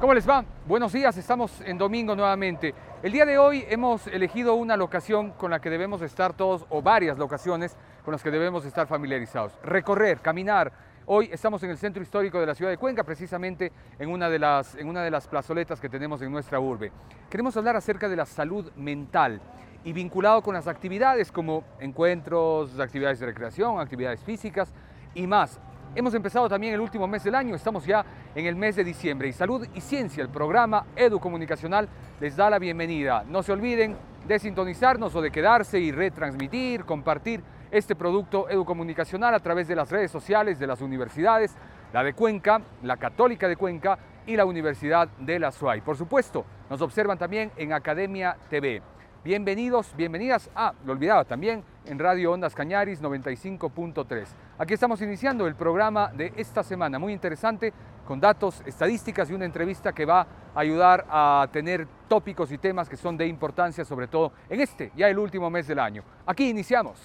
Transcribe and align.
¿Cómo 0.00 0.12
les 0.12 0.28
va? 0.28 0.44
Buenos 0.66 0.92
días, 0.92 1.16
estamos 1.16 1.62
en 1.62 1.78
domingo 1.78 2.14
nuevamente. 2.14 2.74
El 3.02 3.12
día 3.12 3.24
de 3.24 3.38
hoy 3.38 3.64
hemos 3.66 4.06
elegido 4.08 4.54
una 4.54 4.76
locación 4.76 5.30
con 5.30 5.50
la 5.50 5.58
que 5.58 5.70
debemos 5.70 6.02
estar 6.02 6.34
todos, 6.34 6.66
o 6.68 6.82
varias 6.82 7.16
locaciones 7.16 7.74
con 8.04 8.12
las 8.12 8.22
que 8.22 8.30
debemos 8.30 8.66
estar 8.66 8.86
familiarizados. 8.86 9.58
Recorrer, 9.62 10.20
caminar. 10.20 10.70
Hoy 11.06 11.30
estamos 11.32 11.62
en 11.62 11.70
el 11.70 11.78
centro 11.78 12.02
histórico 12.02 12.38
de 12.38 12.44
la 12.44 12.54
ciudad 12.54 12.70
de 12.70 12.76
Cuenca, 12.76 13.04
precisamente 13.04 13.72
en 13.98 14.10
una 14.10 14.28
de 14.28 14.38
las, 14.38 14.74
en 14.74 14.86
una 14.86 15.02
de 15.02 15.10
las 15.10 15.26
plazoletas 15.28 15.80
que 15.80 15.88
tenemos 15.88 16.20
en 16.20 16.30
nuestra 16.30 16.60
urbe. 16.60 16.92
Queremos 17.30 17.56
hablar 17.56 17.76
acerca 17.76 18.06
de 18.06 18.16
la 18.16 18.26
salud 18.26 18.70
mental 18.76 19.40
y 19.82 19.94
vinculado 19.94 20.42
con 20.42 20.52
las 20.52 20.66
actividades 20.66 21.32
como 21.32 21.64
encuentros, 21.80 22.78
actividades 22.78 23.18
de 23.18 23.26
recreación, 23.26 23.80
actividades 23.80 24.22
físicas 24.22 24.74
y 25.14 25.26
más. 25.26 25.58
Hemos 25.96 26.12
empezado 26.12 26.46
también 26.46 26.74
el 26.74 26.80
último 26.80 27.08
mes 27.08 27.24
del 27.24 27.34
año, 27.34 27.54
estamos 27.54 27.86
ya 27.86 28.04
en 28.34 28.44
el 28.44 28.54
mes 28.54 28.76
de 28.76 28.84
diciembre 28.84 29.28
y 29.28 29.32
Salud 29.32 29.66
y 29.72 29.80
Ciencia, 29.80 30.22
el 30.22 30.28
programa 30.28 30.84
Educomunicacional, 30.94 31.88
les 32.20 32.36
da 32.36 32.50
la 32.50 32.58
bienvenida. 32.58 33.24
No 33.26 33.42
se 33.42 33.52
olviden 33.52 33.96
de 34.28 34.38
sintonizarnos 34.38 35.14
o 35.14 35.22
de 35.22 35.30
quedarse 35.30 35.80
y 35.80 35.92
retransmitir, 35.92 36.84
compartir 36.84 37.42
este 37.70 37.96
producto 37.96 38.46
educomunicacional 38.50 39.34
a 39.34 39.40
través 39.40 39.68
de 39.68 39.74
las 39.74 39.90
redes 39.90 40.10
sociales 40.10 40.58
de 40.58 40.66
las 40.66 40.82
universidades, 40.82 41.56
la 41.94 42.04
de 42.04 42.12
Cuenca, 42.12 42.60
la 42.82 42.98
Católica 42.98 43.48
de 43.48 43.56
Cuenca 43.56 43.98
y 44.26 44.36
la 44.36 44.44
Universidad 44.44 45.08
de 45.18 45.38
la 45.38 45.50
SUAY. 45.50 45.80
Por 45.80 45.96
supuesto, 45.96 46.44
nos 46.68 46.82
observan 46.82 47.16
también 47.16 47.52
en 47.56 47.72
Academia 47.72 48.36
TV. 48.50 48.82
Bienvenidos, 49.24 49.96
bienvenidas. 49.96 50.50
Ah, 50.54 50.74
lo 50.84 50.92
olvidaba 50.92 51.24
también 51.24 51.64
en 51.86 51.98
Radio 51.98 52.32
Ondas 52.32 52.54
Cañaris 52.54 53.00
95.3. 53.00 54.26
Aquí 54.58 54.72
estamos 54.72 55.02
iniciando 55.02 55.46
el 55.46 55.54
programa 55.54 56.10
de 56.14 56.32
esta 56.34 56.62
semana, 56.62 56.98
muy 56.98 57.12
interesante, 57.12 57.74
con 58.06 58.18
datos, 58.18 58.62
estadísticas 58.64 59.28
y 59.28 59.34
una 59.34 59.44
entrevista 59.44 59.92
que 59.92 60.06
va 60.06 60.26
a 60.54 60.60
ayudar 60.60 61.04
a 61.10 61.46
tener 61.52 61.86
tópicos 62.08 62.50
y 62.50 62.56
temas 62.56 62.88
que 62.88 62.96
son 62.96 63.18
de 63.18 63.26
importancia, 63.26 63.84
sobre 63.84 64.08
todo 64.08 64.32
en 64.48 64.62
este, 64.62 64.92
ya 64.96 65.08
el 65.08 65.18
último 65.18 65.50
mes 65.50 65.66
del 65.66 65.78
año. 65.78 66.02
Aquí 66.24 66.48
iniciamos. 66.48 66.98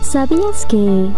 ¿Sabías 0.00 0.64
que... 0.64 1.10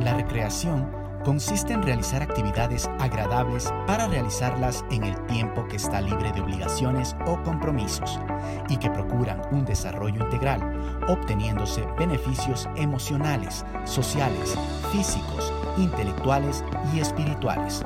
La 0.00 0.14
recreación 0.14 1.05
consiste 1.26 1.72
en 1.72 1.82
realizar 1.82 2.22
actividades 2.22 2.86
agradables 3.00 3.68
para 3.88 4.06
realizarlas 4.06 4.84
en 4.92 5.02
el 5.02 5.26
tiempo 5.26 5.66
que 5.66 5.74
está 5.74 6.00
libre 6.00 6.30
de 6.30 6.40
obligaciones 6.40 7.16
o 7.26 7.42
compromisos 7.42 8.20
y 8.68 8.76
que 8.76 8.88
procuran 8.90 9.42
un 9.50 9.64
desarrollo 9.64 10.22
integral, 10.22 10.62
obteniéndose 11.08 11.84
beneficios 11.98 12.68
emocionales, 12.76 13.64
sociales, 13.82 14.56
físicos, 14.92 15.52
intelectuales 15.76 16.62
y 16.94 17.00
espirituales. 17.00 17.84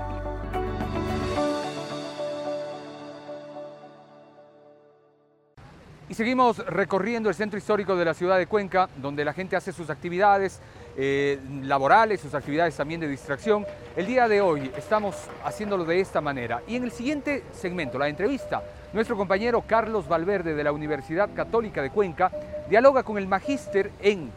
Y 6.10 6.14
seguimos 6.14 6.58
recorriendo 6.66 7.30
el 7.30 7.34
centro 7.34 7.56
histórico 7.56 7.96
de 7.96 8.04
la 8.04 8.12
ciudad 8.12 8.36
de 8.36 8.48
Cuenca, 8.48 8.90
donde 8.96 9.24
la 9.24 9.32
gente 9.32 9.56
hace 9.56 9.72
sus 9.72 9.88
actividades 9.88 10.60
eh, 10.96 11.38
laborales, 11.62 12.20
sus 12.20 12.34
actividades 12.34 12.76
también 12.76 13.00
de 13.00 13.08
distracción. 13.08 13.64
El 13.96 14.06
día 14.06 14.28
de 14.28 14.40
hoy 14.40 14.70
estamos 14.76 15.16
haciéndolo 15.44 15.84
de 15.84 16.00
esta 16.00 16.20
manera. 16.20 16.62
Y 16.66 16.76
en 16.76 16.84
el 16.84 16.92
siguiente 16.92 17.44
segmento, 17.52 17.98
la 17.98 18.08
entrevista, 18.08 18.62
nuestro 18.92 19.16
compañero 19.16 19.62
Carlos 19.66 20.08
Valverde 20.08 20.54
de 20.54 20.64
la 20.64 20.72
Universidad 20.72 21.30
Católica 21.34 21.82
de 21.82 21.90
Cuenca 21.90 22.30
dialoga 22.68 23.02
con 23.02 23.18
el 23.18 23.26
magíster 23.26 23.90
en 24.00 24.30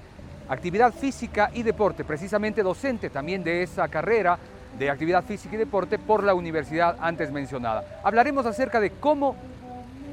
actividad 0.50 0.94
física 0.94 1.50
y 1.53 1.64
deporte, 1.64 2.03
precisamente 2.03 2.64
docente 2.64 3.09
también 3.09 3.44
de 3.44 3.64
esa 3.64 3.88
carrera 3.88 4.38
de 4.78 4.90
actividad 4.90 5.24
física 5.24 5.56
y 5.56 5.59
deporte 5.59 6.00
por 6.00 6.24
la 6.24 6.34
universidad 6.34 6.97
antes 7.00 7.31
mencionada. 7.31 8.02
Hablaremos 8.03 8.46
acerca 8.46 8.80
de 8.80 8.91
cómo 8.91 9.35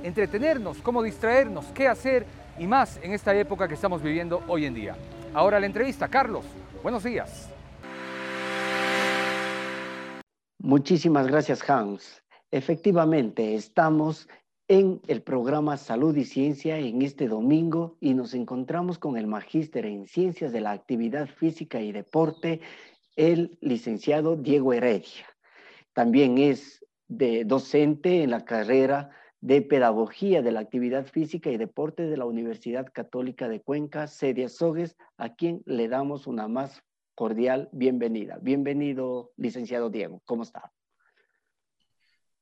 entretenernos, 0.03 0.79
cómo 0.79 1.03
distraernos, 1.03 1.67
qué 1.75 1.89
hacer 1.89 2.25
y 2.59 2.67
más 2.67 2.99
en 3.03 3.13
esta 3.13 3.35
época 3.35 3.69
que 3.69 3.75
estamos 3.75 4.03
viviendo 4.03 4.43
hoy 4.49 4.67
en 4.67 4.75
día. 4.75 4.97
Ahora 5.33 5.61
la 5.61 5.67
entrevista, 5.67 6.09
Carlos, 6.09 6.45
buenos 6.83 7.05
días. 7.05 7.49
Muchísimas 10.59 11.29
gracias, 11.29 11.69
Hans. 11.71 12.23
Efectivamente, 12.51 13.55
estamos 13.55 14.29
en 14.67 15.01
el 15.07 15.23
programa 15.23 15.77
Salud 15.77 16.17
y 16.17 16.25
Ciencia 16.25 16.79
en 16.79 17.03
este 17.03 17.29
domingo 17.29 17.97
y 18.01 18.15
nos 18.15 18.35
encontramos 18.35 18.99
con 18.99 19.17
el 19.17 19.29
magíster 19.29 19.87
en 19.87 20.07
Ciencias 20.07 20.53
de 20.53 20.63
la 20.63 20.73
Actividad 20.73 21.29
Física 21.29 21.81
y 21.81 21.93
Deporte, 21.93 22.61
el 23.15 23.57
licenciado 23.61 24.37
Diego 24.37 24.73
Heredia. 24.73 25.27
También 25.93 26.39
es 26.39 26.85
de 27.07 27.45
docente 27.45 28.25
en 28.25 28.31
la 28.31 28.45
carrera 28.45 29.11
de 29.41 29.63
Pedagogía 29.63 30.43
de 30.43 30.53
la 30.53 30.61
Actividad 30.61 31.07
Física 31.07 31.51
y 31.51 31.57
Deporte 31.57 32.07
de 32.07 32.17
la 32.17 32.27
Universidad 32.27 32.87
Católica 32.93 33.49
de 33.49 33.61
Cuenca, 33.61 34.07
sede 34.07 34.49
Sogues, 34.49 34.97
a 35.17 35.35
quien 35.35 35.63
le 35.65 35.89
damos 35.89 36.27
una 36.27 36.47
más 36.47 36.83
cordial 37.15 37.69
bienvenida. 37.73 38.39
Bienvenido, 38.43 39.33
licenciado 39.37 39.89
Diego. 39.89 40.21
¿Cómo 40.25 40.43
está? 40.43 40.73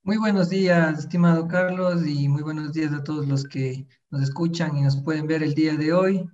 Muy 0.03 0.17
buenos 0.17 0.49
días, 0.49 0.99
estimado 0.99 1.47
Carlos, 1.47 2.07
y 2.07 2.29
muy 2.29 2.43
buenos 2.43 2.73
días 2.73 2.93
a 2.93 3.05
todos 3.05 3.29
los 3.29 3.45
que 3.45 3.87
nos 4.11 4.23
escuchan 4.23 4.77
y 4.77 4.83
nos 4.83 4.97
pueden 5.03 5.27
ver 5.27 5.43
el 5.43 5.55
día 5.55 5.77
de 5.77 5.93
hoy. 5.93 6.29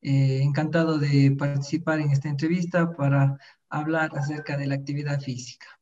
Eh, 0.00 0.40
encantado 0.42 0.98
de 0.98 1.34
participar 1.36 2.00
en 2.00 2.10
esta 2.10 2.28
entrevista 2.28 2.94
para 2.94 3.38
hablar 3.68 4.12
acerca 4.16 4.56
de 4.56 4.66
la 4.66 4.76
actividad 4.76 5.20
física. 5.20 5.75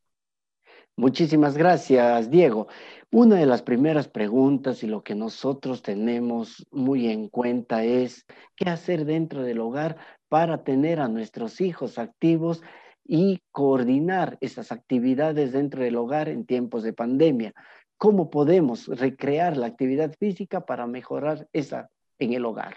Muchísimas 0.96 1.56
gracias, 1.56 2.30
Diego. 2.30 2.68
Una 3.10 3.36
de 3.36 3.46
las 3.46 3.62
primeras 3.62 4.08
preguntas 4.08 4.84
y 4.84 4.86
lo 4.86 5.02
que 5.02 5.16
nosotros 5.16 5.82
tenemos 5.82 6.66
muy 6.70 7.08
en 7.08 7.28
cuenta 7.28 7.84
es 7.84 8.26
qué 8.54 8.70
hacer 8.70 9.04
dentro 9.04 9.42
del 9.42 9.60
hogar 9.60 9.96
para 10.28 10.62
tener 10.62 11.00
a 11.00 11.08
nuestros 11.08 11.60
hijos 11.60 11.98
activos 11.98 12.62
y 13.04 13.42
coordinar 13.50 14.38
esas 14.40 14.70
actividades 14.70 15.52
dentro 15.52 15.82
del 15.82 15.96
hogar 15.96 16.28
en 16.28 16.46
tiempos 16.46 16.84
de 16.84 16.92
pandemia. 16.92 17.54
¿Cómo 17.96 18.30
podemos 18.30 18.86
recrear 18.86 19.56
la 19.56 19.66
actividad 19.66 20.14
física 20.18 20.64
para 20.64 20.86
mejorar 20.86 21.48
esa 21.52 21.90
en 22.18 22.34
el 22.34 22.44
hogar? 22.44 22.76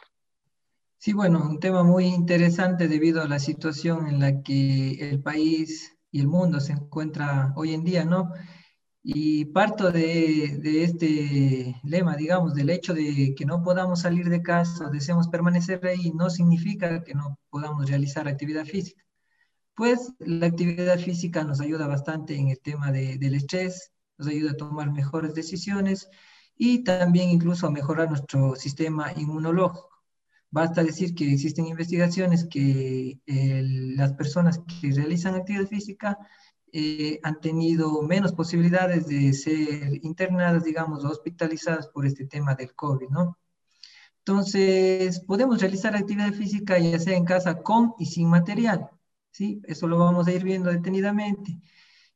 Sí, 0.97 1.13
bueno, 1.13 1.47
un 1.47 1.59
tema 1.59 1.83
muy 1.83 2.05
interesante 2.05 2.87
debido 2.87 3.21
a 3.21 3.27
la 3.27 3.37
situación 3.37 4.07
en 4.07 4.19
la 4.19 4.41
que 4.41 4.93
el 5.09 5.21
país 5.21 5.96
y 6.17 6.19
el 6.19 6.27
mundo 6.27 6.59
se 6.59 6.73
encuentra 6.73 7.53
hoy 7.55 7.75
en 7.75 7.83
día, 7.83 8.03
¿no? 8.03 8.33
Y 9.03 9.45
parto 9.45 9.91
de, 9.91 10.57
de, 10.63 10.83
este 10.83 11.79
lema, 11.83 12.15
digamos, 12.15 12.55
del 12.55 12.71
hecho 12.71 12.95
de 12.95 13.35
que 13.37 13.45
no 13.45 13.61
podamos 13.61 14.01
salir 14.01 14.27
de 14.27 14.41
casa, 14.41 14.89
deseamos 14.89 15.27
permanecer 15.27 15.85
ahí, 15.85 16.11
no 16.15 16.31
significa 16.31 17.03
que 17.03 17.13
no 17.13 17.37
podamos 17.51 17.87
realizar 17.87 18.27
actividad 18.27 18.65
física. 18.65 19.03
Pues 19.75 20.11
la 20.17 20.47
actividad 20.47 20.97
física 20.97 21.43
nos 21.43 21.61
ayuda 21.61 21.85
bastante 21.85 22.35
en 22.35 22.47
el 22.47 22.59
tema 22.61 22.91
de, 22.91 23.19
del 23.19 23.35
estrés, 23.35 23.91
nos 24.17 24.27
ayuda 24.29 24.51
a 24.51 24.57
tomar 24.57 24.91
mejores 24.91 25.35
decisiones 25.35 26.09
y 26.55 26.83
también 26.83 27.29
incluso 27.29 27.67
a 27.67 27.71
mejorar 27.71 28.09
nuestro 28.09 28.55
sistema 28.55 29.13
inmunológico. 29.15 29.96
Basta 30.49 30.83
decir 30.83 31.13
que 31.13 31.33
existen 31.33 31.65
investigaciones 31.65 32.47
que 32.49 33.19
las 33.25 34.13
personas 34.13 34.59
que 34.59 34.91
realizan 34.91 35.35
actividad 35.35 35.67
física 35.67 36.17
eh, 36.71 37.19
han 37.23 37.39
tenido 37.39 38.01
menos 38.01 38.33
posibilidades 38.33 39.07
de 39.07 39.33
ser 39.33 39.99
internadas, 40.03 40.63
digamos, 40.63 41.03
hospitalizadas 41.05 41.87
por 41.87 42.05
este 42.05 42.25
tema 42.25 42.55
del 42.55 42.75
COVID, 42.75 43.09
¿no? 43.09 43.37
Entonces, 44.19 45.21
podemos 45.21 45.61
realizar 45.61 45.95
actividad 45.95 46.33
física 46.33 46.77
ya 46.77 46.99
sea 46.99 47.15
en 47.15 47.23
casa 47.23 47.61
con 47.63 47.93
y 47.97 48.05
sin 48.07 48.27
material, 48.29 48.89
¿sí? 49.31 49.61
Eso 49.65 49.87
lo 49.87 49.97
vamos 49.97 50.27
a 50.27 50.33
ir 50.33 50.43
viendo 50.43 50.69
detenidamente. 50.69 51.61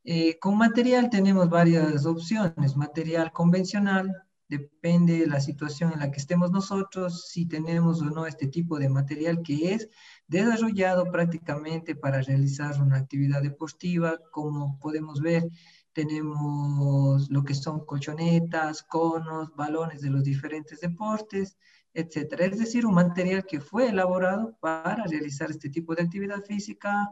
Eh, 0.04 0.38
con 0.38 0.58
material 0.58 1.08
tenemos 1.10 1.48
varias 1.48 2.04
opciones, 2.04 2.76
material 2.76 3.32
convencional, 3.32 4.26
depende 4.52 5.20
de 5.20 5.26
la 5.26 5.40
situación 5.40 5.92
en 5.92 6.00
la 6.00 6.10
que 6.10 6.18
estemos 6.18 6.50
nosotros, 6.50 7.28
si 7.30 7.46
tenemos 7.46 8.02
o 8.02 8.10
no 8.10 8.26
este 8.26 8.48
tipo 8.48 8.78
de 8.78 8.90
material 8.90 9.40
que 9.42 9.72
es 9.72 9.88
desarrollado 10.26 11.10
prácticamente 11.10 11.94
para 11.94 12.20
realizar 12.20 12.78
una 12.82 12.98
actividad 12.98 13.40
deportiva, 13.42 14.18
como 14.30 14.78
podemos 14.78 15.22
ver, 15.22 15.48
tenemos 15.94 17.30
lo 17.30 17.44
que 17.44 17.54
son 17.54 17.86
colchonetas, 17.86 18.82
conos, 18.82 19.54
balones 19.56 20.02
de 20.02 20.10
los 20.10 20.22
diferentes 20.22 20.80
deportes, 20.80 21.56
etcétera. 21.94 22.44
Es 22.44 22.58
decir, 22.58 22.84
un 22.84 22.94
material 22.94 23.46
que 23.46 23.60
fue 23.60 23.88
elaborado 23.88 24.54
para 24.60 25.04
realizar 25.06 25.50
este 25.50 25.70
tipo 25.70 25.94
de 25.94 26.02
actividad 26.02 26.42
física 26.44 27.08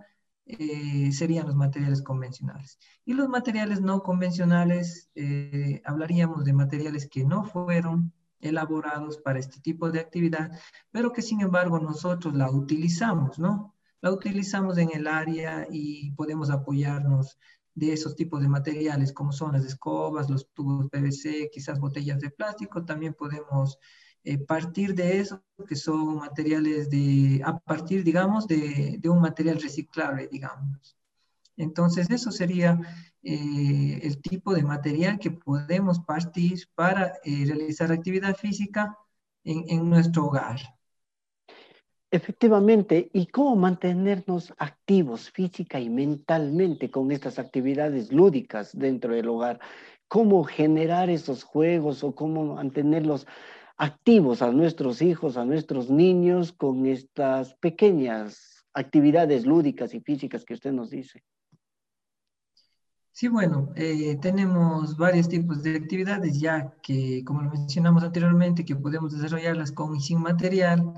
eh, 0.58 1.12
serían 1.12 1.47
los 1.47 1.56
materiales 1.56 2.02
convencionales. 2.02 2.79
Y 3.05 3.14
los 3.14 3.29
materiales 3.29 3.81
no 3.81 4.02
convencionales, 4.02 5.11
eh, 5.14 5.82
hablaríamos 5.85 6.44
de 6.44 6.52
materiales 6.52 7.08
que 7.08 7.25
no 7.25 7.44
fueron 7.44 8.12
elaborados 8.41 9.19
para 9.19 9.38
este 9.38 9.61
tipo 9.61 9.91
de 9.91 10.00
actividad, 10.00 10.50
pero 10.91 11.12
que 11.12 11.23
sin 11.23 11.41
embargo 11.41 11.79
nosotros 11.79 12.35
la 12.35 12.50
utilizamos, 12.50 13.38
¿no? 13.38 13.75
La 14.00 14.11
utilizamos 14.11 14.79
en 14.79 14.91
el 14.94 15.06
área 15.06 15.67
y 15.70 16.12
podemos 16.12 16.50
apoyarnos 16.50 17.38
de 17.75 17.93
esos 17.93 18.17
tipos 18.17 18.41
de 18.41 18.49
materiales, 18.49 19.12
como 19.12 19.32
son 19.32 19.53
las 19.53 19.64
escobas, 19.64 20.29
los 20.31 20.49
tubos 20.53 20.88
PVC, 20.88 21.50
quizás 21.53 21.79
botellas 21.79 22.20
de 22.20 22.31
plástico, 22.31 22.85
también 22.85 23.14
podemos 23.14 23.79
eh, 24.25 24.38
partir 24.38 24.94
de 24.94 25.20
eso, 25.20 25.43
que 25.69 25.76
son 25.76 26.17
materiales 26.17 26.90
de, 26.90 27.40
a 27.44 27.58
partir, 27.58 28.05
digamos, 28.05 28.46
de, 28.46 28.96
de 28.99 29.08
un 29.08 29.20
material 29.20 29.61
reciclable, 29.61 30.28
digamos. 30.31 30.96
Entonces, 31.56 32.11
eso 32.11 32.31
sería 32.31 32.81
eh, 33.22 34.00
el 34.02 34.20
tipo 34.20 34.55
de 34.55 34.62
material 34.62 35.19
que 35.19 35.31
podemos 35.31 36.00
partir 36.00 36.58
para 36.75 37.12
eh, 37.25 37.44
realizar 37.46 37.93
actividad 37.93 38.34
física 38.37 38.96
en, 39.44 39.64
en 39.69 39.90
nuestro 39.90 40.26
hogar. 40.26 40.61
Efectivamente, 42.12 43.08
¿y 43.12 43.26
cómo 43.26 43.55
mantenernos 43.55 44.52
activos 44.58 45.31
física 45.31 45.78
y 45.78 45.88
mentalmente 45.88 46.90
con 46.90 47.12
estas 47.12 47.38
actividades 47.38 48.11
lúdicas 48.11 48.76
dentro 48.76 49.14
del 49.14 49.28
hogar? 49.28 49.61
¿Cómo 50.08 50.43
generar 50.43 51.08
esos 51.08 51.44
juegos 51.44 52.02
o 52.02 52.14
cómo 52.14 52.56
mantenerlos 52.56 53.28
activos 53.81 54.43
a 54.43 54.53
nuestros 54.53 55.00
hijos, 55.00 55.38
a 55.38 55.47
nuestros 55.47 55.88
niños 55.88 56.53
con 56.53 56.85
estas 56.85 57.55
pequeñas 57.55 58.67
actividades 58.75 59.47
lúdicas 59.47 59.94
y 59.94 60.00
físicas 60.00 60.44
que 60.44 60.53
usted 60.53 60.71
nos 60.71 60.91
dice? 60.91 61.25
Sí, 63.11 63.29
bueno, 63.29 63.73
eh, 63.77 64.19
tenemos 64.21 64.99
varios 64.99 65.31
tipos 65.31 65.62
de 65.62 65.77
actividades 65.77 66.38
ya 66.38 66.75
que, 66.82 67.25
como 67.25 67.41
lo 67.41 67.50
mencionamos 67.50 68.05
anteriormente, 68.05 68.67
que 68.67 68.77
podemos 68.77 69.12
desarrollarlas 69.15 69.73
con 69.73 69.97
y 69.97 70.00
sin 70.00 70.21
material. 70.21 70.93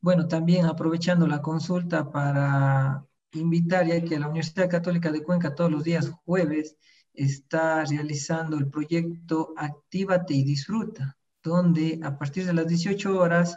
Bueno, 0.00 0.28
también 0.28 0.64
aprovechando 0.66 1.26
la 1.26 1.42
consulta 1.42 2.08
para 2.08 3.04
invitar, 3.32 3.84
ya 3.88 4.00
que 4.00 4.16
la 4.16 4.28
Universidad 4.28 4.70
Católica 4.70 5.10
de 5.10 5.24
Cuenca 5.24 5.56
todos 5.56 5.72
los 5.72 5.82
días 5.82 6.12
jueves 6.24 6.76
está 7.12 7.84
realizando 7.84 8.56
el 8.58 8.70
proyecto 8.70 9.54
Actívate 9.56 10.34
y 10.34 10.44
Disfruta 10.44 11.17
donde 11.48 12.00
a 12.04 12.16
partir 12.18 12.46
de 12.46 12.52
las 12.52 12.66
18 12.68 13.18
horas 13.18 13.56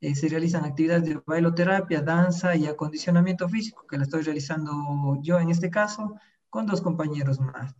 eh, 0.00 0.14
se 0.14 0.28
realizan 0.28 0.64
actividades 0.64 1.04
de 1.04 1.20
bailoterapia, 1.26 2.02
danza 2.02 2.54
y 2.56 2.66
acondicionamiento 2.66 3.48
físico, 3.48 3.86
que 3.88 3.96
la 3.96 4.04
estoy 4.04 4.22
realizando 4.22 5.18
yo 5.22 5.38
en 5.40 5.50
este 5.50 5.70
caso, 5.70 6.14
con 6.50 6.66
dos 6.66 6.80
compañeros 6.80 7.40
más. 7.40 7.74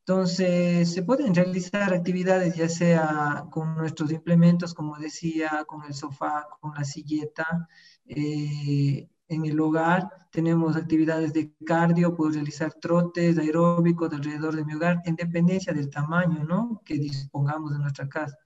Entonces, 0.00 0.90
se 0.92 1.02
pueden 1.02 1.34
realizar 1.34 1.92
actividades 1.92 2.56
ya 2.56 2.68
sea 2.68 3.44
con 3.50 3.76
nuestros 3.76 4.10
implementos, 4.10 4.72
como 4.74 4.98
decía, 4.98 5.64
con 5.66 5.84
el 5.84 5.92
sofá, 5.94 6.46
con 6.60 6.74
la 6.74 6.84
silleta. 6.84 7.68
Eh, 8.06 9.08
en 9.28 9.44
el 9.44 9.60
hogar 9.60 10.08
tenemos 10.32 10.76
actividades 10.76 11.32
de 11.34 11.52
cardio, 11.64 12.16
puedo 12.16 12.32
realizar 12.32 12.72
trotes 12.72 13.36
aeróbicos 13.38 14.12
alrededor 14.12 14.56
de 14.56 14.64
mi 14.64 14.74
hogar, 14.74 15.02
en 15.04 15.14
dependencia 15.14 15.72
del 15.72 15.90
tamaño 15.90 16.42
¿no? 16.42 16.80
que 16.84 16.94
dispongamos 16.94 17.72
de 17.72 17.78
nuestra 17.78 18.08
casa. 18.08 18.36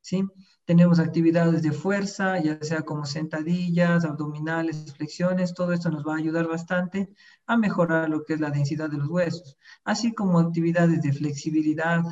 ¿Sí? 0.00 0.24
Tenemos 0.64 0.98
actividades 0.98 1.62
de 1.62 1.72
fuerza, 1.72 2.38
ya 2.38 2.58
sea 2.62 2.82
como 2.82 3.06
sentadillas, 3.06 4.04
abdominales, 4.04 4.94
flexiones, 4.94 5.54
todo 5.54 5.72
esto 5.72 5.90
nos 5.90 6.06
va 6.06 6.14
a 6.14 6.18
ayudar 6.18 6.46
bastante 6.46 7.08
a 7.46 7.56
mejorar 7.56 8.08
lo 8.08 8.24
que 8.24 8.34
es 8.34 8.40
la 8.40 8.50
densidad 8.50 8.90
de 8.90 8.98
los 8.98 9.08
huesos, 9.08 9.56
así 9.84 10.14
como 10.14 10.38
actividades 10.38 11.02
de 11.02 11.12
flexibilidad, 11.12 12.02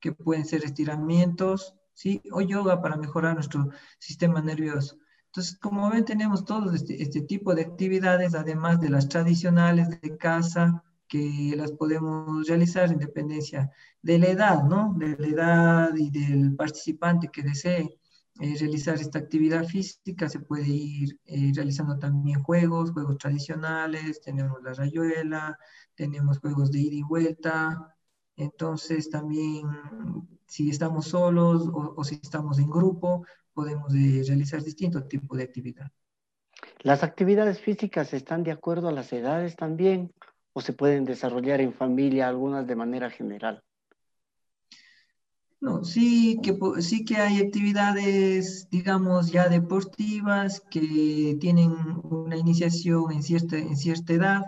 que 0.00 0.12
pueden 0.12 0.46
ser 0.46 0.64
estiramientos, 0.64 1.74
¿sí? 1.94 2.22
O 2.30 2.40
yoga 2.40 2.80
para 2.80 2.96
mejorar 2.96 3.34
nuestro 3.34 3.70
sistema 3.98 4.40
nervioso. 4.40 4.98
Entonces, 5.26 5.58
como 5.58 5.90
ven, 5.90 6.04
tenemos 6.04 6.44
todo 6.44 6.72
este, 6.72 7.02
este 7.02 7.22
tipo 7.22 7.54
de 7.54 7.62
actividades, 7.62 8.34
además 8.34 8.80
de 8.80 8.90
las 8.90 9.08
tradicionales 9.08 10.00
de 10.00 10.16
casa, 10.16 10.84
que 11.08 11.54
las 11.56 11.72
podemos 11.72 12.46
realizar 12.46 12.90
en 12.90 12.98
dependencia 12.98 13.70
de 14.02 14.18
la 14.18 14.26
edad, 14.26 14.64
¿no? 14.64 14.94
De 14.98 15.16
la 15.18 15.26
edad 15.26 15.94
y 15.96 16.10
del 16.10 16.54
participante 16.56 17.28
que 17.32 17.42
desee 17.42 17.98
eh, 18.38 18.54
realizar 18.58 18.96
esta 18.96 19.18
actividad 19.18 19.64
física, 19.64 20.28
se 20.28 20.40
puede 20.40 20.68
ir 20.68 21.18
eh, 21.24 21.52
realizando 21.54 21.98
también 21.98 22.42
juegos, 22.42 22.90
juegos 22.90 23.16
tradicionales, 23.16 24.20
tenemos 24.20 24.62
la 24.62 24.74
rayuela, 24.74 25.58
tenemos 25.94 26.38
juegos 26.38 26.70
de 26.70 26.80
ida 26.80 26.96
y 26.96 27.02
vuelta, 27.02 27.96
entonces 28.36 29.08
también 29.08 29.66
si 30.46 30.68
estamos 30.68 31.06
solos 31.06 31.68
o, 31.72 32.04
si 32.04 32.16
estamos 32.16 32.58
en 32.58 32.68
grupo, 32.68 33.24
podemos 33.54 33.94
eh, 33.94 34.22
realizar 34.26 34.62
distintos 34.62 35.08
tipos 35.08 35.38
de 35.38 35.44
actividad. 35.44 35.90
¿Las 36.80 37.02
actividades 37.02 37.60
físicas 37.60 38.12
están 38.12 38.42
de 38.42 38.52
acuerdo 38.52 38.88
a 38.88 38.92
las 38.92 39.12
edades 39.14 39.56
también? 39.56 40.12
O 40.56 40.62
se 40.62 40.72
pueden 40.72 41.04
desarrollar 41.04 41.60
en 41.60 41.74
familia, 41.74 42.28
algunas 42.28 42.66
de 42.66 42.76
manera 42.76 43.10
general? 43.10 43.62
No, 45.60 45.84
sí 45.84 46.40
que, 46.42 46.56
sí 46.80 47.04
que 47.04 47.16
hay 47.18 47.40
actividades, 47.40 48.66
digamos, 48.70 49.30
ya 49.30 49.50
deportivas 49.50 50.62
que 50.70 51.36
tienen 51.42 51.72
una 52.04 52.38
iniciación 52.38 53.12
en 53.12 53.22
cierta, 53.22 53.58
en 53.58 53.76
cierta 53.76 54.14
edad, 54.14 54.42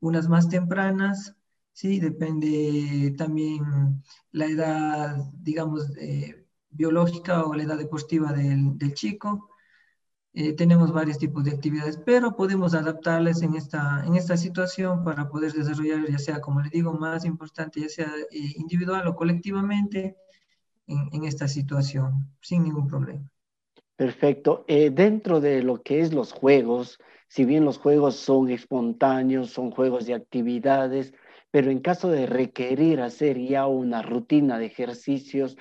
unas 0.00 0.28
más 0.28 0.50
tempranas, 0.50 1.34
sí, 1.72 1.98
depende 1.98 3.14
también 3.16 4.02
la 4.32 4.44
edad, 4.44 5.16
digamos, 5.32 5.96
eh, 5.96 6.44
biológica 6.68 7.44
o 7.44 7.54
la 7.54 7.62
edad 7.62 7.78
deportiva 7.78 8.34
del, 8.34 8.76
del 8.76 8.92
chico. 8.92 9.48
Eh, 10.40 10.52
tenemos 10.52 10.92
varios 10.92 11.18
tipos 11.18 11.42
de 11.42 11.50
actividades, 11.50 11.96
pero 11.96 12.36
podemos 12.36 12.72
adaptarlas 12.72 13.42
en 13.42 13.56
esta, 13.56 14.04
en 14.06 14.14
esta 14.14 14.36
situación 14.36 15.02
para 15.02 15.28
poder 15.28 15.52
desarrollar, 15.52 16.08
ya 16.08 16.18
sea, 16.18 16.40
como 16.40 16.60
le 16.60 16.70
digo, 16.70 16.92
más 16.92 17.24
importante, 17.24 17.80
ya 17.80 17.88
sea 17.88 18.06
eh, 18.30 18.52
individual 18.54 19.08
o 19.08 19.16
colectivamente, 19.16 20.16
en, 20.86 21.08
en, 21.10 21.24
esta 21.24 21.48
situación, 21.48 22.30
sin 22.40 22.62
ningún 22.62 22.86
problema. 22.86 23.28
Perfecto. 23.96 24.64
Eh, 24.68 24.90
dentro 24.90 25.40
de 25.40 25.60
lo 25.64 25.82
que 25.82 26.02
es 26.02 26.12
los 26.12 26.30
juegos, 26.30 27.00
si 27.26 27.44
bien 27.44 27.64
los 27.64 27.78
juegos 27.78 28.14
son 28.14 28.48
espontáneos, 28.48 29.50
son 29.50 29.72
juegos 29.72 30.06
de 30.06 30.14
actividades, 30.14 31.14
pero 31.50 31.72
en 31.72 31.80
caso 31.80 32.10
de 32.10 32.26
requerir 32.26 33.00
hacer 33.00 33.40
ya 33.40 33.66
una 33.66 34.02
rutina 34.02 34.60
de 34.60 34.66
ejercicios, 34.66 35.56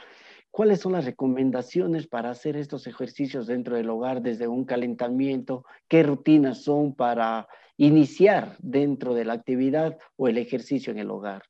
¿Cuáles 0.57 0.79
son 0.79 0.93
las 0.93 1.05
recomendaciones 1.05 2.07
para 2.07 2.31
hacer 2.31 2.57
estos 2.57 2.87
ejercicios 2.87 3.45
dentro 3.45 3.75
del 3.75 3.91
hogar 3.91 4.23
desde 4.23 4.47
un 4.47 4.65
calentamiento? 4.65 5.65
¿Qué 5.87 6.01
rutinas 6.01 6.63
son 6.63 6.95
para 6.95 7.47
iniciar 7.77 8.57
dentro 8.57 9.13
de 9.13 9.23
la 9.23 9.33
actividad 9.33 9.99
o 10.15 10.27
el 10.27 10.39
ejercicio 10.39 10.91
en 10.91 10.97
el 10.97 11.11
hogar? 11.11 11.43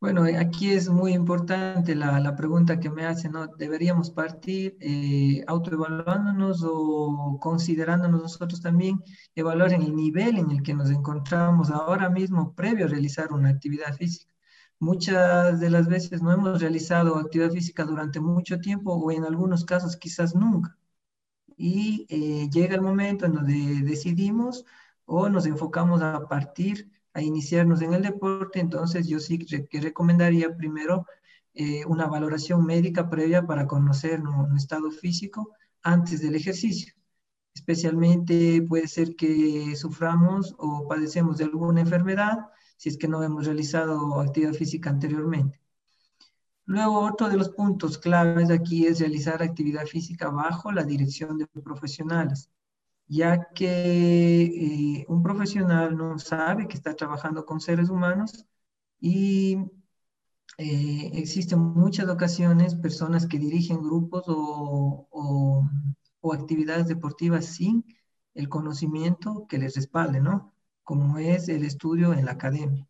Bueno, 0.00 0.24
aquí 0.38 0.70
es 0.70 0.90
muy 0.90 1.14
importante 1.14 1.94
la, 1.94 2.20
la 2.20 2.36
pregunta 2.36 2.78
que 2.78 2.90
me 2.90 3.06
hacen, 3.06 3.32
¿no? 3.32 3.46
¿Deberíamos 3.46 4.10
partir 4.10 4.76
eh, 4.78 5.42
autoevaluándonos 5.46 6.62
o 6.62 7.38
considerándonos 7.40 8.20
nosotros 8.20 8.60
también, 8.60 9.02
evaluar 9.34 9.72
el 9.72 9.96
nivel 9.96 10.36
en 10.36 10.50
el 10.50 10.62
que 10.62 10.74
nos 10.74 10.90
encontramos 10.90 11.70
ahora 11.70 12.10
mismo 12.10 12.52
previo 12.52 12.84
a 12.84 12.88
realizar 12.90 13.32
una 13.32 13.48
actividad 13.48 13.94
física? 13.96 14.29
Muchas 14.80 15.60
de 15.60 15.70
las 15.70 15.88
veces 15.88 16.22
no 16.22 16.32
hemos 16.32 16.60
realizado 16.60 17.16
actividad 17.16 17.50
física 17.52 17.84
durante 17.84 18.18
mucho 18.18 18.60
tiempo 18.60 18.94
o 18.94 19.10
en 19.12 19.24
algunos 19.24 19.64
casos 19.64 19.96
quizás 19.96 20.34
nunca. 20.34 20.76
Y 21.56 22.06
eh, 22.08 22.48
llega 22.50 22.76
el 22.76 22.80
momento 22.82 23.26
en 23.26 23.34
donde 23.34 23.82
decidimos 23.82 24.64
o 25.04 25.28
nos 25.28 25.46
enfocamos 25.46 26.02
a 26.02 26.26
partir, 26.28 26.90
a 27.12 27.20
iniciarnos 27.22 27.82
en 27.82 27.92
el 27.94 28.02
deporte, 28.02 28.60
entonces 28.60 29.06
yo 29.06 29.20
sí 29.20 29.38
que 29.38 29.80
recomendaría 29.80 30.56
primero 30.56 31.06
eh, 31.54 31.84
una 31.86 32.06
valoración 32.06 32.64
médica 32.64 33.10
previa 33.10 33.46
para 33.46 33.66
conocer 33.66 34.22
nuestro 34.22 34.56
estado 34.56 34.90
físico 34.90 35.50
antes 35.82 36.22
del 36.22 36.36
ejercicio. 36.36 36.94
Especialmente 37.54 38.62
puede 38.68 38.88
ser 38.88 39.16
que 39.16 39.76
suframos 39.76 40.54
o 40.58 40.88
padecemos 40.88 41.38
de 41.38 41.44
alguna 41.44 41.82
enfermedad 41.82 42.38
si 42.80 42.88
es 42.88 42.96
que 42.96 43.08
no 43.08 43.22
hemos 43.22 43.44
realizado 43.44 44.20
actividad 44.22 44.54
física 44.54 44.88
anteriormente. 44.88 45.60
Luego, 46.64 47.00
otro 47.00 47.28
de 47.28 47.36
los 47.36 47.50
puntos 47.50 47.98
claves 47.98 48.50
aquí 48.50 48.86
es 48.86 49.00
realizar 49.00 49.42
actividad 49.42 49.84
física 49.86 50.30
bajo 50.30 50.72
la 50.72 50.84
dirección 50.84 51.36
de 51.36 51.46
profesionales, 51.46 52.50
ya 53.06 53.50
que 53.54 54.44
eh, 54.44 55.06
un 55.08 55.22
profesional 55.22 55.94
no 55.96 56.18
sabe 56.18 56.68
que 56.68 56.76
está 56.76 56.94
trabajando 56.96 57.44
con 57.44 57.60
seres 57.60 57.90
humanos 57.90 58.46
y 58.98 59.58
eh, 60.58 61.10
existen 61.14 61.58
muchas 61.58 62.08
ocasiones 62.08 62.74
personas 62.76 63.26
que 63.26 63.38
dirigen 63.38 63.82
grupos 63.82 64.24
o, 64.26 65.06
o, 65.10 66.32
actividades 66.32 66.86
deportivas 66.86 67.44
sin 67.46 67.84
el 68.34 68.48
conocimiento 68.48 69.46
que 69.48 69.58
les 69.58 69.74
respalde, 69.76 70.20
¿no? 70.20 70.54
Como 70.90 71.18
es 71.18 71.48
el 71.48 71.64
estudio 71.64 72.12
en 72.12 72.24
la 72.26 72.32
academia. 72.32 72.84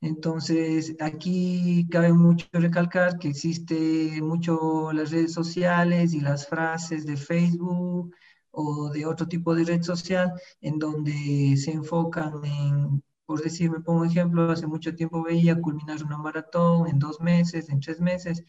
Entonces, 0.00 0.94
aquí 1.00 1.86
cabe 1.90 2.12
mucho 2.12 2.46
recalcar 2.52 3.18
que 3.18 3.28
existe 3.28 4.20
mucho 4.22 4.92
las 4.92 5.10
redes 5.10 5.32
sociales 5.32 6.14
y 6.14 6.20
las 6.20 6.46
frases 6.48 7.06
de 7.06 7.16
Facebook 7.16 8.14
o 8.50 8.90
de 8.90 9.06
otro 9.06 9.26
tipo 9.28 9.54
de 9.54 9.64
red 9.64 9.82
social 9.82 10.32
en 10.60 10.78
donde 10.78 11.56
se 11.56 11.72
enfocan 11.72 12.44
en 12.44 13.02
por 13.26 13.42
decir, 13.42 13.70
me 13.70 13.80
pongo 13.80 14.04
ejemplo, 14.04 14.50
hace 14.50 14.66
mucho 14.66 14.94
tiempo 14.94 15.22
veía 15.22 15.60
culminar 15.60 16.02
una 16.04 16.18
maratón 16.18 16.88
en 16.88 16.98
dos 16.98 17.20
meses, 17.20 17.68
en 17.70 17.80
tres 17.80 18.00
meses. 18.00 18.44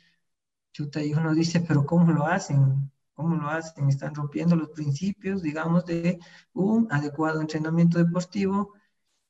Chuta, 0.73 1.03
y 1.03 1.13
uno 1.13 1.33
dice, 1.35 1.61
pero 1.61 1.85
¿cómo 1.85 2.11
lo 2.13 2.25
hacen? 2.27 2.91
¿Cómo 3.15 3.35
lo 3.35 3.49
hacen? 3.49 3.89
Están 3.89 4.13
rompiendo 4.15 4.55
los 4.55 4.69
principios, 4.69 5.41
digamos, 5.41 5.85
de 5.85 6.19
un 6.53 6.87
adecuado 6.91 7.41
entrenamiento 7.41 7.97
deportivo. 7.97 8.73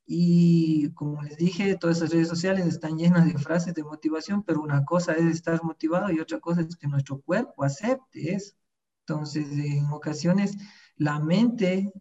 Y 0.08 0.92
como 0.94 1.22
les 1.24 1.38
dije, 1.38 1.78
todas 1.78 1.98
esas 1.98 2.12
redes 2.12 2.28
sociales 2.28 2.66
están 2.68 2.98
llenas 2.98 3.26
de 3.26 3.38
frases 3.40 3.74
de 3.74 3.84
motivación, 3.84 4.44
pero 4.44 4.62
una 4.62 4.86
cosa 4.86 5.14
es 5.14 5.26
estar 5.26 5.64
motivado 5.64 6.12
y 6.12 6.20
otra 6.20 6.40
cosa 6.40 6.62
es 6.62 6.76
que 6.76 6.88
nuestro 6.88 7.22
cuerpo 7.22 7.64
acepte 7.64 8.34
eso. 8.36 8.56
Entonces, 9.02 9.48
en 9.52 9.86
ocasiones, 9.92 10.58
la 10.98 11.20
mente 11.20 11.92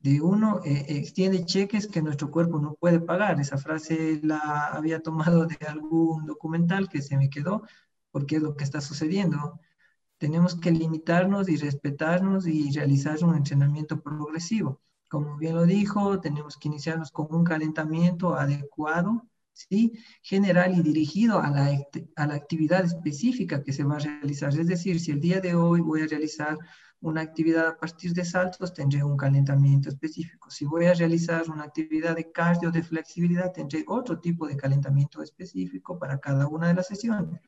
de 0.00 0.20
uno 0.20 0.60
eh, 0.64 0.84
extiende 0.88 1.44
cheques 1.44 1.86
que 1.86 2.02
nuestro 2.02 2.30
cuerpo 2.30 2.58
no 2.60 2.74
puede 2.74 3.00
pagar. 3.00 3.40
Esa 3.40 3.56
frase 3.58 4.20
la 4.22 4.66
había 4.72 5.00
tomado 5.00 5.46
de 5.46 5.56
algún 5.66 6.26
documental 6.26 6.88
que 6.88 7.02
se 7.02 7.16
me 7.16 7.30
quedó 7.30 7.62
porque 8.10 8.36
es 8.36 8.42
lo 8.42 8.56
que 8.56 8.64
está 8.64 8.80
sucediendo. 8.80 9.60
Tenemos 10.22 10.54
que 10.54 10.70
limitarnos 10.70 11.48
y 11.48 11.56
respetarnos 11.56 12.46
y 12.46 12.70
realizar 12.70 13.24
un 13.24 13.34
entrenamiento 13.34 14.00
progresivo. 14.00 14.80
Como 15.10 15.36
bien 15.36 15.56
lo 15.56 15.66
dijo, 15.66 16.20
tenemos 16.20 16.56
que 16.56 16.68
iniciarnos 16.68 17.10
con 17.10 17.26
un 17.34 17.42
calentamiento 17.42 18.36
adecuado, 18.36 19.26
¿sí? 19.52 19.98
general 20.22 20.78
y 20.78 20.82
dirigido 20.82 21.40
a 21.40 21.50
la, 21.50 21.76
a 22.14 22.26
la 22.28 22.34
actividad 22.36 22.84
específica 22.84 23.64
que 23.64 23.72
se 23.72 23.82
va 23.82 23.96
a 23.96 23.98
realizar. 23.98 24.56
Es 24.56 24.68
decir, 24.68 25.00
si 25.00 25.10
el 25.10 25.20
día 25.20 25.40
de 25.40 25.56
hoy 25.56 25.80
voy 25.80 26.02
a 26.02 26.06
realizar 26.06 26.56
una 27.00 27.22
actividad 27.22 27.66
a 27.66 27.76
partir 27.76 28.12
de 28.12 28.24
saltos, 28.24 28.72
tendré 28.72 29.02
un 29.02 29.16
calentamiento 29.16 29.88
específico. 29.88 30.52
Si 30.52 30.64
voy 30.64 30.84
a 30.84 30.94
realizar 30.94 31.50
una 31.50 31.64
actividad 31.64 32.14
de 32.14 32.30
cardio, 32.30 32.70
de 32.70 32.84
flexibilidad, 32.84 33.50
tendré 33.50 33.82
otro 33.88 34.20
tipo 34.20 34.46
de 34.46 34.56
calentamiento 34.56 35.20
específico 35.20 35.98
para 35.98 36.20
cada 36.20 36.46
una 36.46 36.68
de 36.68 36.74
las 36.74 36.86
sesiones. 36.86 37.40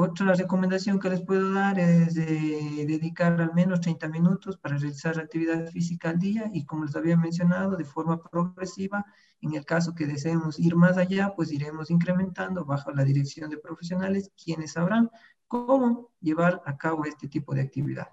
Otra 0.00 0.32
recomendación 0.32 1.00
que 1.00 1.10
les 1.10 1.22
puedo 1.22 1.52
dar 1.52 1.76
es 1.80 2.14
de 2.14 2.84
dedicar 2.86 3.40
al 3.40 3.52
menos 3.52 3.80
30 3.80 4.08
minutos 4.08 4.56
para 4.56 4.76
realizar 4.76 5.18
actividad 5.18 5.66
física 5.72 6.10
al 6.10 6.20
día 6.20 6.48
y 6.54 6.64
como 6.64 6.84
les 6.84 6.94
había 6.94 7.16
mencionado, 7.16 7.76
de 7.76 7.84
forma 7.84 8.22
progresiva. 8.22 9.04
En 9.40 9.54
el 9.54 9.64
caso 9.64 9.96
que 9.96 10.06
deseemos 10.06 10.60
ir 10.60 10.76
más 10.76 10.98
allá, 10.98 11.32
pues 11.34 11.50
iremos 11.50 11.90
incrementando 11.90 12.64
bajo 12.64 12.92
la 12.92 13.02
dirección 13.02 13.50
de 13.50 13.58
profesionales, 13.58 14.30
quienes 14.40 14.74
sabrán 14.74 15.10
cómo 15.48 16.12
llevar 16.20 16.62
a 16.64 16.76
cabo 16.76 17.04
este 17.04 17.26
tipo 17.26 17.52
de 17.52 17.62
actividad. 17.62 18.06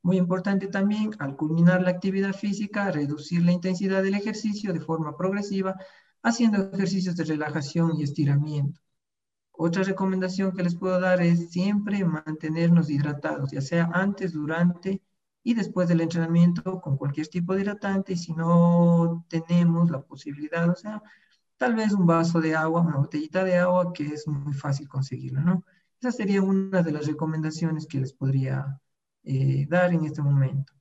Muy 0.00 0.16
importante 0.16 0.68
también, 0.68 1.10
al 1.18 1.36
culminar 1.36 1.82
la 1.82 1.90
actividad 1.90 2.32
física, 2.32 2.90
reducir 2.90 3.44
la 3.44 3.52
intensidad 3.52 4.02
del 4.02 4.14
ejercicio 4.14 4.72
de 4.72 4.80
forma 4.80 5.18
progresiva, 5.18 5.74
haciendo 6.22 6.70
ejercicios 6.72 7.14
de 7.14 7.24
relajación 7.24 7.92
y 7.94 8.04
estiramiento. 8.04 8.83
Otra 9.56 9.84
recomendación 9.84 10.52
que 10.52 10.62
les 10.62 10.76
puedo 10.76 11.00
dar 11.00 11.22
es 11.22 11.50
siempre 11.50 12.04
mantenernos 12.04 12.90
hidratados, 12.90 13.52
ya 13.52 13.60
sea 13.60 13.90
antes, 13.92 14.32
durante 14.32 15.00
y 15.44 15.54
después 15.54 15.88
del 15.88 16.00
entrenamiento 16.00 16.80
con 16.80 16.96
cualquier 16.96 17.28
tipo 17.28 17.54
de 17.54 17.62
hidratante. 17.62 18.14
Y 18.14 18.16
si 18.16 18.32
no 18.32 19.24
tenemos 19.28 19.90
la 19.90 20.02
posibilidad, 20.02 20.68
o 20.68 20.74
sea, 20.74 21.02
tal 21.56 21.74
vez 21.76 21.92
un 21.92 22.06
vaso 22.06 22.40
de 22.40 22.56
agua, 22.56 22.80
una 22.80 22.96
botellita 22.96 23.44
de 23.44 23.58
agua, 23.58 23.92
que 23.92 24.06
es 24.06 24.26
muy 24.26 24.54
fácil 24.54 24.88
conseguirlo, 24.88 25.40
¿no? 25.40 25.64
Esa 26.00 26.12
sería 26.12 26.42
una 26.42 26.82
de 26.82 26.92
las 26.92 27.06
recomendaciones 27.06 27.86
que 27.86 28.00
les 28.00 28.12
podría 28.12 28.80
eh, 29.22 29.66
dar 29.68 29.92
en 29.92 30.04
este 30.04 30.22
momento. 30.22 30.72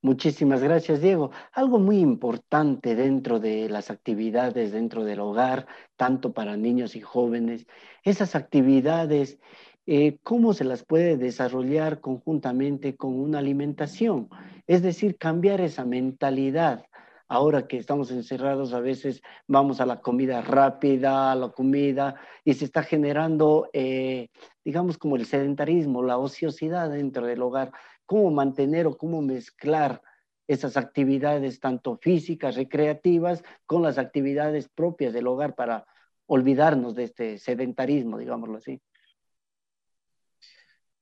Muchísimas 0.00 0.62
gracias, 0.62 1.00
Diego. 1.00 1.32
Algo 1.52 1.80
muy 1.80 1.98
importante 1.98 2.94
dentro 2.94 3.40
de 3.40 3.68
las 3.68 3.90
actividades 3.90 4.70
dentro 4.70 5.04
del 5.04 5.18
hogar, 5.18 5.66
tanto 5.96 6.32
para 6.32 6.56
niños 6.56 6.94
y 6.94 7.00
jóvenes, 7.00 7.66
esas 8.04 8.36
actividades, 8.36 9.40
eh, 9.86 10.18
¿cómo 10.22 10.54
se 10.54 10.64
las 10.64 10.84
puede 10.84 11.16
desarrollar 11.16 12.00
conjuntamente 12.00 12.94
con 12.96 13.18
una 13.18 13.40
alimentación? 13.40 14.28
Es 14.68 14.82
decir, 14.82 15.18
cambiar 15.18 15.60
esa 15.60 15.84
mentalidad 15.84 16.84
ahora 17.28 17.66
que 17.66 17.76
estamos 17.76 18.10
encerrados, 18.10 18.72
a 18.72 18.80
veces 18.80 19.22
vamos 19.46 19.80
a 19.80 19.86
la 19.86 20.00
comida 20.00 20.40
rápida, 20.40 21.30
a 21.32 21.34
la 21.34 21.50
comida, 21.50 22.14
y 22.44 22.54
se 22.54 22.64
está 22.64 22.82
generando, 22.82 23.68
eh, 23.72 24.28
digamos, 24.64 24.96
como 24.96 25.16
el 25.16 25.26
sedentarismo, 25.26 26.02
la 26.02 26.18
ociosidad 26.18 26.90
dentro 26.90 27.26
del 27.26 27.42
hogar. 27.42 27.72
¿Cómo 28.08 28.30
mantener 28.30 28.86
o 28.86 28.96
cómo 28.96 29.20
mezclar 29.20 30.00
esas 30.46 30.78
actividades, 30.78 31.60
tanto 31.60 31.98
físicas, 31.98 32.56
recreativas, 32.56 33.44
con 33.66 33.82
las 33.82 33.98
actividades 33.98 34.70
propias 34.70 35.12
del 35.12 35.26
hogar 35.26 35.54
para 35.54 35.86
olvidarnos 36.24 36.94
de 36.94 37.04
este 37.04 37.36
sedentarismo, 37.36 38.16
digámoslo 38.16 38.56
así? 38.56 38.80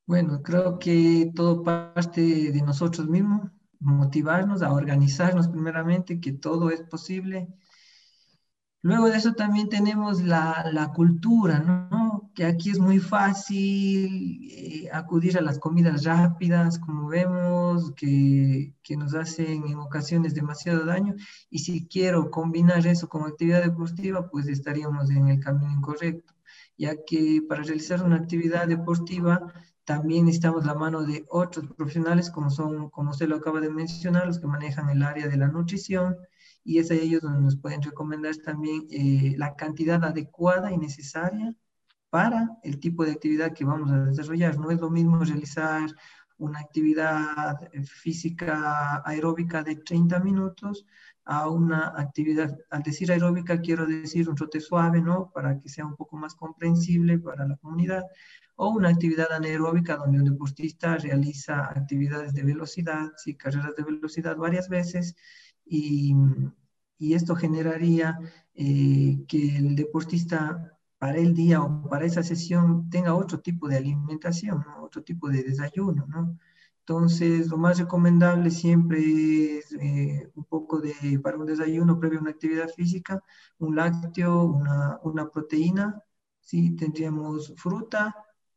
Bueno, 0.04 0.42
creo 0.42 0.80
que 0.80 1.30
todo 1.32 1.62
parte 1.62 2.20
de 2.50 2.62
nosotros 2.62 3.08
mismos 3.08 3.52
motivarnos 3.78 4.62
a 4.62 4.72
organizarnos 4.72 5.46
primeramente, 5.46 6.20
que 6.20 6.32
todo 6.32 6.70
es 6.70 6.82
posible. 6.82 7.46
Luego 8.82 9.08
de 9.08 9.16
eso 9.18 9.34
también 9.34 9.68
tenemos 9.68 10.22
la, 10.22 10.70
la 10.72 10.92
cultura, 10.92 11.60
¿no? 11.60 12.05
Que 12.36 12.44
aquí 12.44 12.70
es 12.70 12.78
muy 12.78 12.98
fácil 13.00 14.50
eh, 14.52 14.90
acudir 14.92 15.38
a 15.38 15.40
las 15.40 15.58
comidas 15.58 16.04
rápidas, 16.04 16.78
como 16.78 17.08
vemos, 17.08 17.92
que, 17.96 18.74
que, 18.82 18.96
nos 18.96 19.14
hacen 19.14 19.66
en 19.66 19.78
ocasiones 19.78 20.34
demasiado 20.34 20.84
daño. 20.84 21.14
Y 21.50 21.60
si 21.60 21.88
quiero 21.88 22.30
combinar 22.30 22.86
eso 22.86 23.08
con 23.08 23.22
actividad 23.22 23.62
deportiva, 23.64 24.28
pues 24.30 24.48
estaríamos 24.48 25.10
en 25.10 25.28
el 25.28 25.40
camino 25.40 25.72
incorrecto, 25.72 26.34
ya 26.76 26.94
que 27.06 27.42
para 27.48 27.62
realizar 27.62 28.02
una 28.04 28.16
actividad 28.16 28.68
deportiva 28.68 29.40
también 29.86 30.26
necesitamos 30.26 30.66
la 30.66 30.74
mano 30.74 31.04
de 31.04 31.24
otros 31.30 31.68
profesionales, 31.74 32.30
como 32.30 32.50
son, 32.50 32.90
como 32.90 33.12
usted 33.12 33.28
lo 33.28 33.36
acaba 33.36 33.60
de 33.60 33.70
mencionar, 33.70 34.26
los 34.26 34.40
que 34.40 34.46
manejan 34.46 34.90
el 34.90 35.02
área 35.02 35.28
de 35.28 35.38
la 35.38 35.48
nutrición, 35.48 36.16
y 36.64 36.80
es 36.80 36.90
a 36.90 36.94
ellos 36.94 37.22
donde 37.22 37.40
nos 37.40 37.56
pueden 37.56 37.80
recomendar 37.80 38.36
también 38.44 38.86
eh, 38.90 39.34
la 39.38 39.56
cantidad 39.56 40.04
adecuada 40.04 40.70
y 40.70 40.76
necesaria 40.76 41.56
para 42.16 42.48
el 42.62 42.80
tipo 42.80 43.04
de 43.04 43.12
actividad 43.12 43.52
que 43.52 43.66
vamos 43.66 43.90
a 43.90 44.06
desarrollar. 44.06 44.58
No 44.58 44.70
es 44.70 44.80
lo 44.80 44.88
mismo 44.88 45.22
realizar 45.22 45.94
una 46.38 46.60
actividad 46.60 47.70
física 47.84 49.02
aeróbica 49.04 49.62
de 49.62 49.76
30 49.76 50.18
minutos 50.20 50.86
a 51.26 51.50
una 51.50 51.92
actividad, 51.94 52.56
al 52.70 52.82
decir 52.82 53.12
aeróbica 53.12 53.60
quiero 53.60 53.84
decir 53.84 54.30
un 54.30 54.34
trote 54.34 54.60
suave, 54.60 55.02
¿no? 55.02 55.30
Para 55.30 55.60
que 55.60 55.68
sea 55.68 55.84
un 55.84 55.94
poco 55.94 56.16
más 56.16 56.34
comprensible 56.34 57.18
para 57.18 57.46
la 57.46 57.56
comunidad, 57.58 58.04
o 58.54 58.70
una 58.70 58.88
actividad 58.88 59.30
anaeróbica 59.30 59.98
donde 59.98 60.20
un 60.20 60.24
deportista 60.24 60.96
realiza 60.96 61.66
actividades 61.66 62.32
de 62.32 62.44
velocidad, 62.44 63.12
sí, 63.18 63.34
carreras 63.34 63.76
de 63.76 63.84
velocidad 63.84 64.36
varias 64.36 64.70
veces 64.70 65.14
y, 65.66 66.16
y 66.96 67.12
esto 67.12 67.36
generaría 67.36 68.18
eh, 68.54 69.18
que 69.28 69.58
el 69.58 69.76
deportista 69.76 70.75
para 71.06 71.18
el 71.18 71.34
día 71.34 71.62
o 71.62 71.88
para 71.88 72.04
esa 72.04 72.24
sesión 72.24 72.90
tenga 72.90 73.14
otro 73.14 73.38
tipo 73.38 73.68
de 73.68 73.76
alimentación, 73.76 74.64
otro 74.80 75.04
tipo 75.04 75.28
de 75.28 75.44
desayuno, 75.44 76.04
¿no? 76.08 76.36
Entonces, 76.80 77.46
lo 77.48 77.58
más 77.58 77.78
recomendable 77.78 78.50
siempre 78.50 78.98
es 79.58 79.72
eh, 79.80 80.28
un 80.34 80.44
poco 80.44 80.80
de, 80.80 81.20
para 81.22 81.38
un 81.38 81.46
desayuno 81.46 82.00
previo 82.00 82.18
a 82.18 82.22
una 82.22 82.32
actividad 82.32 82.68
física, 82.70 83.22
un 83.58 83.76
lácteo, 83.76 84.44
una, 84.46 84.98
una 85.04 85.28
proteína, 85.30 86.02
¿sí? 86.40 86.74
Tendríamos 86.74 87.54
fruta, 87.56 88.12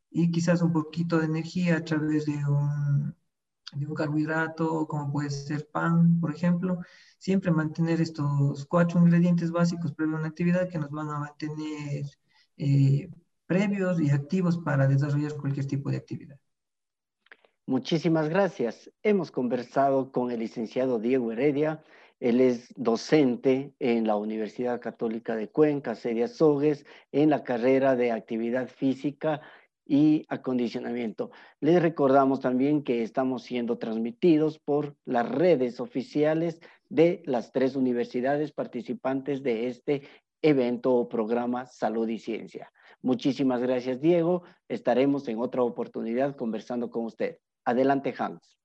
y 0.10 0.32
quizás 0.32 0.64
un 0.64 0.74
poquito 0.74 1.20
de 1.20 1.26
energía 1.26 1.78
a 1.78 1.84
través 1.84 2.26
de 2.26 2.34
un, 2.48 3.16
de 3.74 3.86
un 3.86 3.94
carbohidrato, 3.94 4.88
como 4.88 5.12
puede 5.12 5.30
ser 5.30 5.68
pan, 5.70 6.20
por 6.20 6.32
ejemplo. 6.34 6.80
Siempre 7.20 7.52
mantener 7.52 8.02
estos 8.02 8.66
cuatro 8.66 9.00
ingredientes 9.00 9.52
básicos 9.52 9.94
previo 9.94 10.16
a 10.16 10.20
una 10.20 10.30
actividad 10.30 10.68
que 10.70 10.80
nos 10.80 10.90
van 10.90 11.10
a 11.12 11.20
mantener 11.20 12.06
eh, 12.60 13.10
previos 13.48 14.00
y 14.00 14.12
activos 14.12 14.58
para 14.60 14.88
desarrollar 14.88 15.36
cualquier 15.36 15.66
tipo 15.66 15.90
de 15.90 15.98
actividad. 15.98 16.38
Muchísimas 17.66 18.30
gracias. 18.30 18.92
Hemos 19.02 19.32
conversado 19.32 20.12
con 20.12 20.30
el 20.30 20.40
licenciado 20.40 21.00
Diego 21.00 21.32
Heredia. 21.32 21.84
Él 22.20 22.42
es 22.42 22.74
docente 22.76 23.74
en 23.80 24.06
la 24.06 24.18
Universidad 24.18 24.82
Católica 24.82 25.36
de 25.36 25.50
Cuenca, 25.50 25.96
sede 25.96 26.28
Sogues, 26.28 26.86
en 27.12 27.30
la 27.30 27.44
carrera 27.44 27.96
de 27.96 28.12
actividad 28.12 28.68
física 28.68 29.42
y 29.86 30.26
acondicionamiento. 30.30 31.32
Les 31.62 31.82
recordamos 31.82 32.42
también 32.42 32.84
que 32.84 33.04
estamos 33.04 33.44
siendo 33.44 33.78
transmitidos 33.78 34.60
por 34.60 34.96
las 35.06 35.30
redes 35.30 35.80
oficiales 35.80 36.60
de 36.90 37.24
las 37.26 37.52
tres 37.52 37.76
universidades 37.76 38.52
participantes 38.52 39.44
de 39.44 39.68
este 39.68 40.04
evento 40.42 40.94
o 40.94 41.10
programa 41.10 41.66
Salud 41.66 42.08
y 42.08 42.20
Ciencia. 42.20 42.72
Muchísimas 43.02 43.62
gracias, 43.62 44.02
Diego. 44.02 44.44
Estaremos 44.68 45.28
en 45.28 45.40
otra 45.40 45.64
oportunidad 45.64 46.36
conversando 46.36 46.90
con 46.90 47.06
usted. 47.06 47.38
Adelante, 47.66 48.14
Hans. 48.18 48.58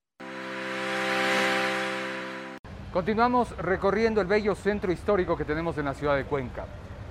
Continuamos 2.92 3.56
recorriendo 3.56 4.20
el 4.20 4.28
bello 4.28 4.54
centro 4.54 4.92
histórico 4.92 5.36
que 5.36 5.44
tenemos 5.44 5.76
en 5.78 5.86
la 5.86 5.94
ciudad 5.94 6.16
de 6.16 6.24
Cuenca. 6.24 6.66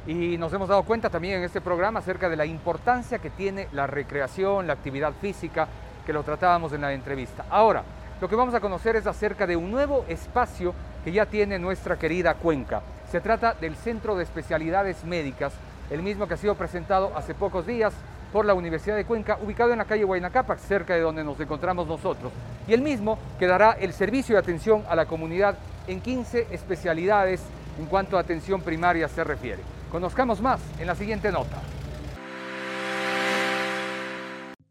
Y 0.08 0.38
nos 0.38 0.52
hemos 0.54 0.70
dado 0.70 0.84
cuenta 0.84 1.10
también 1.10 1.40
en 1.40 1.44
este 1.44 1.62
programa 1.62 2.00
acerca 2.00 2.30
de 2.30 2.36
la 2.36 2.46
importancia 2.46 3.20
que 3.20 3.30
tiene 3.30 3.68
la 3.74 3.88
recreación, 3.88 4.68
la 4.68 4.74
actividad 4.74 5.14
física, 5.14 5.68
que 6.06 6.14
lo 6.14 6.24
tratábamos 6.24 6.74
en 6.74 6.82
la 6.82 6.94
entrevista. 6.94 7.46
Ahora, 7.50 7.84
lo 8.20 8.30
que 8.30 8.36
vamos 8.36 8.54
a 8.54 8.62
conocer 8.62 8.96
es 8.96 9.08
acerca 9.08 9.48
de 9.48 9.56
un 9.56 9.72
nuevo 9.72 10.06
espacio 10.08 10.74
que 11.04 11.12
ya 11.12 11.26
tiene 11.26 11.60
nuestra 11.60 11.98
querida 11.98 12.36
Cuenca. 12.36 12.82
Se 13.14 13.22
trata 13.22 13.54
del 13.54 13.76
Centro 13.76 14.16
de 14.16 14.24
Especialidades 14.24 15.04
Médicas, 15.04 15.54
el 15.92 16.02
mismo 16.02 16.28
que 16.28 16.34
ha 16.34 16.38
sido 16.38 16.56
presentado 16.56 17.16
hace 17.16 17.36
pocos 17.36 17.68
días 17.68 17.94
por 18.32 18.44
la 18.44 18.56
Universidad 18.56 18.96
de 18.96 19.06
Cuenca, 19.06 19.38
ubicado 19.40 19.72
en 19.72 19.78
la 19.78 19.86
calle 19.86 20.04
Huaynacapac, 20.04 20.58
cerca 20.58 20.96
de 20.96 21.02
donde 21.02 21.24
nos 21.24 21.40
encontramos 21.40 21.86
nosotros. 21.86 22.34
Y 22.68 22.74
el 22.74 22.82
mismo 22.82 23.20
que 23.38 23.46
dará 23.46 23.74
el 23.74 23.94
servicio 23.94 24.34
de 24.34 24.40
atención 24.40 24.84
a 24.90 24.96
la 24.96 25.06
comunidad 25.06 25.60
en 25.88 26.02
15 26.02 26.48
especialidades 26.50 27.44
en 27.78 27.86
cuanto 27.86 28.18
a 28.18 28.22
atención 28.22 28.62
primaria 28.62 29.08
se 29.08 29.24
refiere. 29.24 29.62
Conozcamos 29.92 30.42
más 30.42 30.60
en 30.80 30.88
la 30.88 30.96
siguiente 30.96 31.32
nota. 31.32 31.62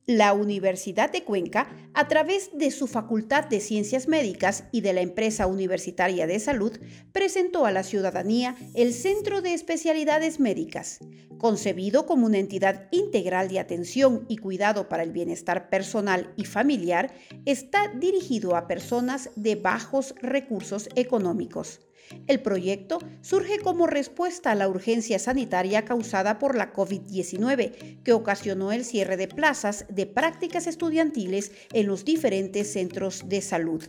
La 0.07 0.33
Universidad 0.33 1.13
de 1.13 1.23
Cuenca, 1.23 1.69
a 1.95 2.09
través 2.09 2.51
de 2.53 2.73
su 2.73 2.89
Facultad 2.89 3.45
de 3.45 3.61
Ciencias 3.61 4.09
Médicas 4.09 4.65
y 4.73 4.81
de 4.81 4.93
la 4.93 5.01
Empresa 5.01 5.47
Universitaria 5.47 6.27
de 6.27 6.41
Salud, 6.41 6.77
presentó 7.13 7.67
a 7.67 7.71
la 7.71 7.85
ciudadanía 7.85 8.57
el 8.75 8.95
Centro 8.95 9.43
de 9.43 9.55
Especialidades 9.55 10.41
Médicas. 10.41 10.99
Concebido 11.39 12.05
como 12.05 12.27
una 12.27 12.39
entidad 12.39 12.89
integral 12.91 13.47
de 13.47 13.61
atención 13.61 14.27
y 14.29 14.39
cuidado 14.39 14.89
para 14.89 15.05
el 15.05 15.13
bienestar 15.13 15.71
personal 15.71 16.33
y 16.37 16.47
familiar, 16.47 17.15
está 17.47 17.87
dirigido 17.87 18.57
a 18.57 18.67
personas 18.67 19.31
de 19.37 19.55
bajos 19.55 20.17
recursos 20.21 20.89
económicos. 20.97 21.79
El 22.27 22.41
proyecto 22.41 22.99
surge 23.21 23.59
como 23.59 23.87
respuesta 23.87 24.51
a 24.51 24.55
la 24.55 24.69
urgencia 24.69 25.19
sanitaria 25.19 25.85
causada 25.85 26.39
por 26.39 26.57
la 26.57 26.73
COVID-19, 26.73 28.03
que 28.03 28.13
ocasionó 28.13 28.73
el 28.73 28.85
cierre 28.85 29.17
de 29.17 29.29
plazas 29.29 29.87
de 29.89 30.07
prácticas 30.07 30.67
estudiantiles 30.67 31.53
en 31.73 31.87
los 31.87 32.05
diferentes 32.05 32.73
centros 32.73 33.29
de 33.29 33.41
salud. 33.41 33.85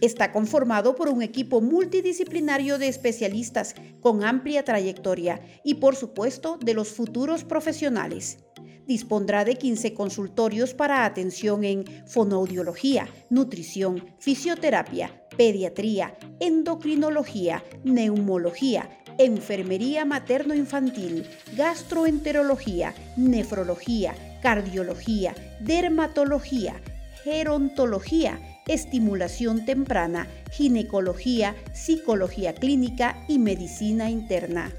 Está 0.00 0.30
conformado 0.30 0.94
por 0.94 1.08
un 1.08 1.22
equipo 1.22 1.60
multidisciplinario 1.60 2.78
de 2.78 2.88
especialistas 2.88 3.74
con 4.00 4.22
amplia 4.22 4.64
trayectoria 4.64 5.40
y, 5.64 5.74
por 5.74 5.96
supuesto, 5.96 6.58
de 6.62 6.74
los 6.74 6.88
futuros 6.88 7.44
profesionales 7.44 8.38
dispondrá 8.88 9.44
de 9.44 9.56
15 9.56 9.92
consultorios 9.92 10.72
para 10.72 11.04
atención 11.04 11.62
en 11.62 11.84
fonoaudiología, 12.06 13.06
nutrición, 13.28 14.02
fisioterapia, 14.18 15.17
pediatría, 15.38 16.18
endocrinología, 16.40 17.62
neumología, 17.84 18.90
enfermería 19.18 20.04
materno-infantil, 20.04 21.26
gastroenterología, 21.56 22.92
nefrología, 23.16 24.14
cardiología, 24.42 25.34
dermatología, 25.60 26.82
gerontología, 27.22 28.40
estimulación 28.66 29.64
temprana, 29.64 30.26
ginecología, 30.50 31.54
psicología 31.72 32.52
clínica 32.54 33.24
y 33.28 33.38
medicina 33.38 34.10
interna. 34.10 34.72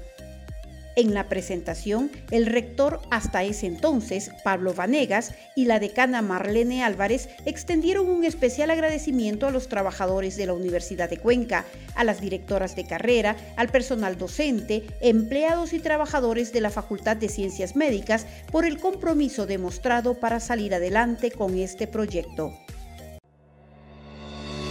En 0.96 1.14
la 1.14 1.28
presentación, 1.28 2.10
el 2.30 2.46
rector 2.46 3.00
hasta 3.10 3.44
ese 3.44 3.66
entonces, 3.66 4.30
Pablo 4.42 4.74
Vanegas, 4.74 5.34
y 5.54 5.66
la 5.66 5.78
decana 5.78 6.20
Marlene 6.20 6.82
Álvarez 6.82 7.28
extendieron 7.46 8.08
un 8.08 8.24
especial 8.24 8.70
agradecimiento 8.70 9.46
a 9.46 9.50
los 9.50 9.68
trabajadores 9.68 10.36
de 10.36 10.46
la 10.46 10.52
Universidad 10.52 11.08
de 11.08 11.18
Cuenca, 11.18 11.64
a 11.94 12.04
las 12.04 12.20
directoras 12.20 12.74
de 12.74 12.86
carrera, 12.86 13.36
al 13.56 13.68
personal 13.68 14.18
docente, 14.18 14.84
empleados 15.00 15.72
y 15.72 15.78
trabajadores 15.78 16.52
de 16.52 16.60
la 16.60 16.70
Facultad 16.70 17.16
de 17.16 17.28
Ciencias 17.28 17.76
Médicas 17.76 18.26
por 18.50 18.64
el 18.64 18.78
compromiso 18.78 19.46
demostrado 19.46 20.14
para 20.18 20.40
salir 20.40 20.74
adelante 20.74 21.30
con 21.30 21.56
este 21.56 21.86
proyecto. 21.86 22.52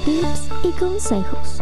Tips 0.06 0.50
y 0.64 0.72
consejos. 0.80 1.62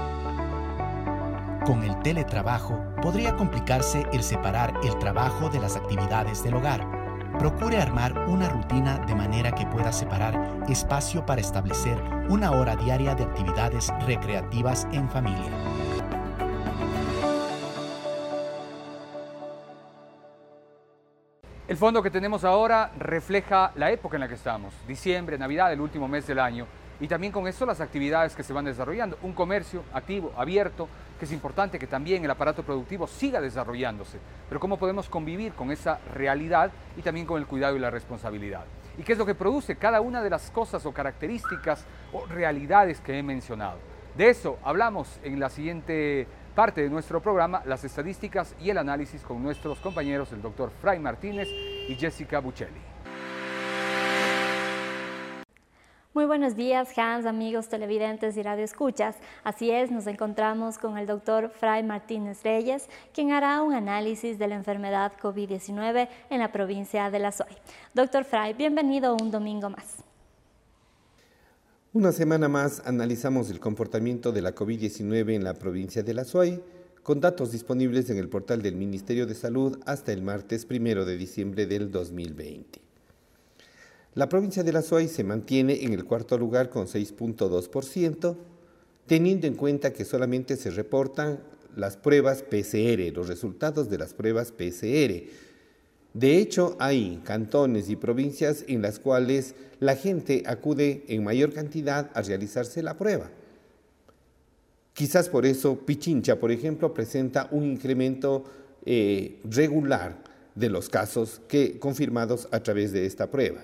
Con 1.67 1.84
el 1.84 1.99
teletrabajo 1.99 2.82
podría 3.01 3.36
complicarse 3.36 4.06
el 4.13 4.23
separar 4.23 4.73
el 4.86 4.97
trabajo 4.99 5.49
de 5.49 5.60
las 5.60 5.75
actividades 5.75 6.41
del 6.41 6.53
hogar. 6.53 6.80
Procure 7.39 7.75
armar 7.75 8.17
una 8.30 8.47
rutina 8.47 8.99
de 8.99 9.13
manera 9.13 9.51
que 9.51 9.65
pueda 9.65 9.91
separar 9.91 10.63
espacio 10.69 11.25
para 11.25 11.41
establecer 11.41 12.01
una 12.30 12.51
hora 12.51 12.77
diaria 12.77 13.15
de 13.15 13.25
actividades 13.25 13.91
recreativas 14.06 14.88
en 14.93 15.10
familia. 15.10 15.51
El 21.67 21.75
fondo 21.75 22.01
que 22.01 22.10
tenemos 22.10 22.45
ahora 22.45 22.91
refleja 22.97 23.73
la 23.75 23.91
época 23.91 24.15
en 24.15 24.21
la 24.21 24.30
que 24.30 24.36
estamos, 24.36 24.73
diciembre, 24.88 25.38
Navidad, 25.38 25.73
el 25.73 25.82
último 25.82 26.08
mes 26.08 26.25
del 26.25 26.39
año, 26.39 26.65
y 27.01 27.10
también 27.10 27.34
con 27.34 27.45
eso 27.45 27.65
las 27.65 27.82
actividades 27.82 28.36
que 28.36 28.43
se 28.43 28.53
van 28.53 28.63
desarrollando. 28.63 29.17
Un 29.21 29.34
comercio 29.34 29.84
activo, 29.93 30.32
abierto, 30.38 30.88
que 31.17 31.25
es 31.25 31.32
importante 31.32 31.80
que 31.80 31.88
también 31.88 32.23
el 32.23 32.32
aparato 32.32 32.63
productivo 32.63 33.08
siga 33.08 33.41
desarrollándose, 33.41 34.19
pero 34.47 34.60
cómo 34.60 34.77
podemos 34.77 35.10
convivir 35.10 35.53
con 35.53 35.71
esa 35.71 35.99
realidad 36.13 36.71
y 36.95 37.01
también 37.01 37.25
con 37.25 37.39
el 37.39 37.47
cuidado 37.47 37.75
y 37.75 37.80
la 37.80 37.89
responsabilidad. 37.89 38.65
¿Y 38.97 39.03
qué 39.03 39.13
es 39.13 39.17
lo 39.17 39.25
que 39.25 39.36
produce 39.36 39.75
cada 39.75 40.01
una 40.01 40.21
de 40.21 40.30
las 40.30 40.49
cosas 40.51 40.86
o 40.86 40.93
características 40.93 41.86
o 42.13 42.25
realidades 42.25 42.99
que 42.99 43.17
he 43.17 43.23
mencionado? 43.23 43.77
De 44.15 44.30
eso 44.30 44.58
hablamos 44.63 45.19
en 45.23 45.39
la 45.39 45.49
siguiente 45.49 46.27
parte 46.56 46.82
de 46.82 46.89
nuestro 46.89 47.21
programa, 47.21 47.62
las 47.65 47.84
estadísticas 47.84 48.56
y 48.60 48.71
el 48.71 48.80
análisis 48.80 49.21
con 49.21 49.43
nuestros 49.43 49.80
compañeros, 49.80 50.32
el 50.32 50.41
doctor 50.41 50.71
Fray 50.82 50.97
Martínez 50.97 51.47
y 51.88 51.95
Jessica 51.95 52.39
Buccelli. 52.39 52.87
Muy 56.17 56.25
buenos 56.25 56.56
días, 56.56 56.97
Hans, 56.97 57.27
amigos 57.27 57.69
televidentes 57.69 58.36
y 58.38 58.41
radioescuchas. 58.41 59.17
Así 59.43 59.69
es, 59.69 59.91
nos 59.91 60.08
encontramos 60.08 60.80
con 60.80 60.97
el 60.97 61.06
doctor 61.06 61.51
Fray 61.51 61.84
Martínez 61.84 62.41
Reyes, 62.41 62.88
quien 63.13 63.34
hará 63.34 63.62
un 63.62 63.75
análisis 63.75 64.39
de 64.39 64.47
la 64.47 64.56
enfermedad 64.56 65.12
COVID-19 65.21 66.10
en 66.32 66.39
la 66.39 66.51
provincia 66.51 67.12
de 67.12 67.19
La 67.19 67.32
Suay. 67.32 67.56
Doctor 67.93 68.23
Fray, 68.23 68.56
bienvenido 68.56 69.15
un 69.15 69.30
domingo 69.30 69.69
más. 69.69 69.97
Una 71.93 72.12
semana 72.12 72.47
más 72.47 72.82
analizamos 72.88 73.51
el 73.51 73.60
comportamiento 73.60 74.32
de 74.32 74.41
la 74.41 74.56
COVID-19 74.56 75.36
en 75.36 75.43
la 75.43 75.53
provincia 75.53 76.01
de 76.01 76.15
La 76.15 76.25
Suay, 76.25 76.60
con 77.03 77.21
datos 77.21 77.51
disponibles 77.51 78.10
en 78.10 78.17
el 78.17 78.27
portal 78.27 78.63
del 78.63 78.75
Ministerio 78.75 79.27
de 79.27 79.36
Salud 79.36 79.80
hasta 79.86 80.13
el 80.13 80.23
martes 80.23 80.65
primero 80.65 81.06
de 81.06 81.15
diciembre 81.15 81.67
del 81.67 81.91
2020. 81.91 82.87
La 84.17 84.27
provincia 84.27 84.63
de 84.63 84.71
La 84.73 84.82
Suay 84.82 85.08
se 85.08 85.23
mantiene 85.23 85.84
en 85.84 85.93
el 85.93 86.03
cuarto 86.03 86.39
lugar 86.39 86.71
con 86.71 86.88
6.2%, 86.88 88.36
teniendo 89.06 89.45
en 89.45 89.53
cuenta 89.53 89.93
que 89.93 90.06
solamente 90.06 90.56
se 90.56 90.71
reportan 90.71 91.39
las 91.75 91.97
pruebas 91.97 92.41
PCR, 92.41 93.13
los 93.13 93.27
resultados 93.27 93.91
de 93.91 93.99
las 93.99 94.15
pruebas 94.15 94.51
PCR. 94.51 95.21
De 96.15 96.38
hecho, 96.39 96.75
hay 96.80 97.21
cantones 97.25 97.91
y 97.91 97.95
provincias 97.95 98.65
en 98.67 98.82
las 98.82 98.97
cuales 98.97 99.53
la 99.80 99.95
gente 99.95 100.41
acude 100.47 101.03
en 101.10 101.23
mayor 101.23 101.53
cantidad 101.53 102.10
a 102.15 102.23
realizarse 102.23 102.82
la 102.82 102.97
prueba. 102.97 103.30
Quizás 104.93 105.30
por 105.30 105.45
eso 105.45 105.77
Pichincha, 105.86 106.39
por 106.39 106.51
ejemplo, 106.51 106.91
presenta 106.91 107.49
un 107.51 107.65
incremento 107.65 108.45
eh, 108.84 109.38
regular 109.43 110.17
de 110.56 110.71
los 110.71 110.89
casos 110.89 111.39
que, 111.47 111.77
confirmados 111.77 112.47
a 112.49 112.62
través 112.62 112.91
de 112.91 113.06
esta 113.06 113.30
prueba. 113.30 113.62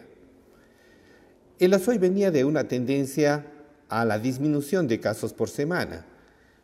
El 1.60 1.74
Azuay 1.76 2.00
venía 2.00 2.32
de 2.32 2.46
una 2.46 2.68
tendencia 2.68 3.46
a 3.88 4.06
la 4.06 4.18
disminución 4.18 4.88
de 4.88 5.00
casos 5.00 5.34
por 5.34 5.50
semana. 5.50 6.04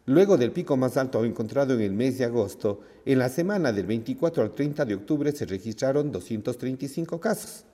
Luego 0.07 0.35
del 0.35 0.51
pico 0.51 0.77
más 0.77 0.97
alto 0.97 1.23
encontrado 1.23 1.75
en 1.75 1.81
el 1.81 1.93
mes 1.93 2.17
de 2.17 2.25
agosto, 2.25 2.81
en 3.05 3.19
la 3.19 3.29
semana 3.29 3.71
del 3.71 3.85
24 3.85 4.41
al 4.41 4.55
30 4.55 4.85
de 4.85 4.95
octubre 4.95 5.31
se 5.31 5.45
registraron 5.45 6.11
235 6.11 7.19
casos. 7.19 7.65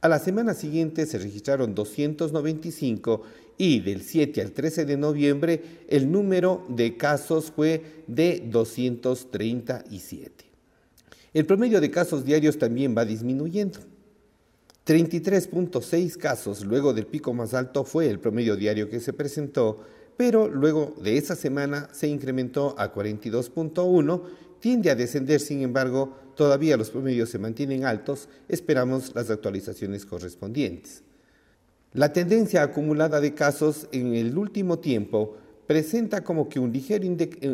A 0.00 0.08
la 0.08 0.18
semana 0.18 0.52
siguiente 0.52 1.06
se 1.06 1.18
registraron 1.18 1.76
295 1.76 3.22
y 3.56 3.78
del 3.78 4.02
7 4.02 4.42
al 4.42 4.50
13 4.50 4.84
de 4.84 4.96
noviembre 4.96 5.62
el 5.88 6.10
número 6.10 6.64
de 6.68 6.96
casos 6.96 7.52
fue 7.54 8.02
de 8.08 8.42
237. 8.50 10.44
El 11.34 11.46
promedio 11.46 11.80
de 11.80 11.90
casos 11.92 12.24
diarios 12.24 12.58
también 12.58 12.96
va 12.96 13.04
disminuyendo. 13.04 13.78
33.6 14.88 16.16
casos 16.16 16.64
luego 16.64 16.94
del 16.94 17.06
pico 17.06 17.34
más 17.34 17.52
alto 17.52 17.84
fue 17.84 18.08
el 18.08 18.20
promedio 18.20 18.56
diario 18.56 18.88
que 18.88 19.00
se 19.00 19.12
presentó, 19.12 19.80
pero 20.16 20.48
luego 20.48 20.94
de 21.02 21.18
esa 21.18 21.36
semana 21.36 21.90
se 21.92 22.08
incrementó 22.08 22.74
a 22.78 22.94
42.1, 22.94 24.22
tiende 24.60 24.90
a 24.90 24.94
descender, 24.94 25.40
sin 25.40 25.60
embargo, 25.60 26.16
todavía 26.34 26.78
los 26.78 26.88
promedios 26.88 27.28
se 27.28 27.38
mantienen 27.38 27.84
altos, 27.84 28.30
esperamos 28.48 29.14
las 29.14 29.28
actualizaciones 29.28 30.06
correspondientes. 30.06 31.02
La 31.92 32.14
tendencia 32.14 32.62
acumulada 32.62 33.20
de 33.20 33.34
casos 33.34 33.88
en 33.92 34.14
el 34.14 34.38
último 34.38 34.78
tiempo 34.78 35.36
presenta 35.66 36.24
como 36.24 36.48
que 36.48 36.60
un 36.60 36.72
ligero 36.72 37.04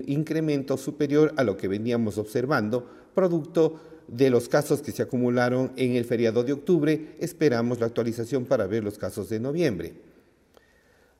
incremento 0.06 0.76
superior 0.76 1.34
a 1.36 1.42
lo 1.42 1.56
que 1.56 1.66
veníamos 1.66 2.16
observando, 2.16 2.88
producto 3.12 3.80
de 4.08 4.30
los 4.30 4.48
casos 4.48 4.82
que 4.82 4.92
se 4.92 5.02
acumularon 5.02 5.72
en 5.76 5.96
el 5.96 6.04
feriado 6.04 6.44
de 6.44 6.52
octubre, 6.52 7.16
esperamos 7.18 7.80
la 7.80 7.86
actualización 7.86 8.44
para 8.44 8.66
ver 8.66 8.84
los 8.84 8.98
casos 8.98 9.28
de 9.28 9.40
noviembre. 9.40 9.94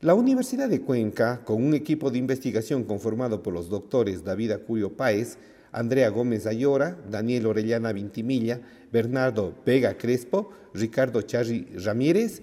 La 0.00 0.14
Universidad 0.14 0.68
de 0.68 0.82
Cuenca, 0.82 1.42
con 1.44 1.64
un 1.64 1.74
equipo 1.74 2.10
de 2.10 2.18
investigación 2.18 2.84
conformado 2.84 3.42
por 3.42 3.54
los 3.54 3.68
doctores 3.68 4.22
David 4.22 4.50
Acurio 4.50 4.92
Páez, 4.92 5.38
Andrea 5.72 6.08
Gómez 6.10 6.46
Ayora, 6.46 6.96
Daniel 7.10 7.46
Orellana 7.46 7.92
Vintimilla, 7.92 8.60
Bernardo 8.92 9.54
Vega 9.64 9.96
Crespo, 9.96 10.50
Ricardo 10.72 11.22
Charri 11.22 11.66
Ramírez, 11.82 12.42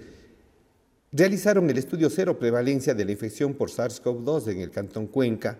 realizaron 1.12 1.70
el 1.70 1.78
estudio 1.78 2.10
cero 2.10 2.40
prevalencia 2.40 2.94
de 2.94 3.06
la 3.06 3.12
infección 3.12 3.54
por 3.54 3.70
SARS-CoV-2 3.70 4.52
en 4.52 4.62
el 4.62 4.72
Cantón 4.72 5.08
Cuenca, 5.08 5.60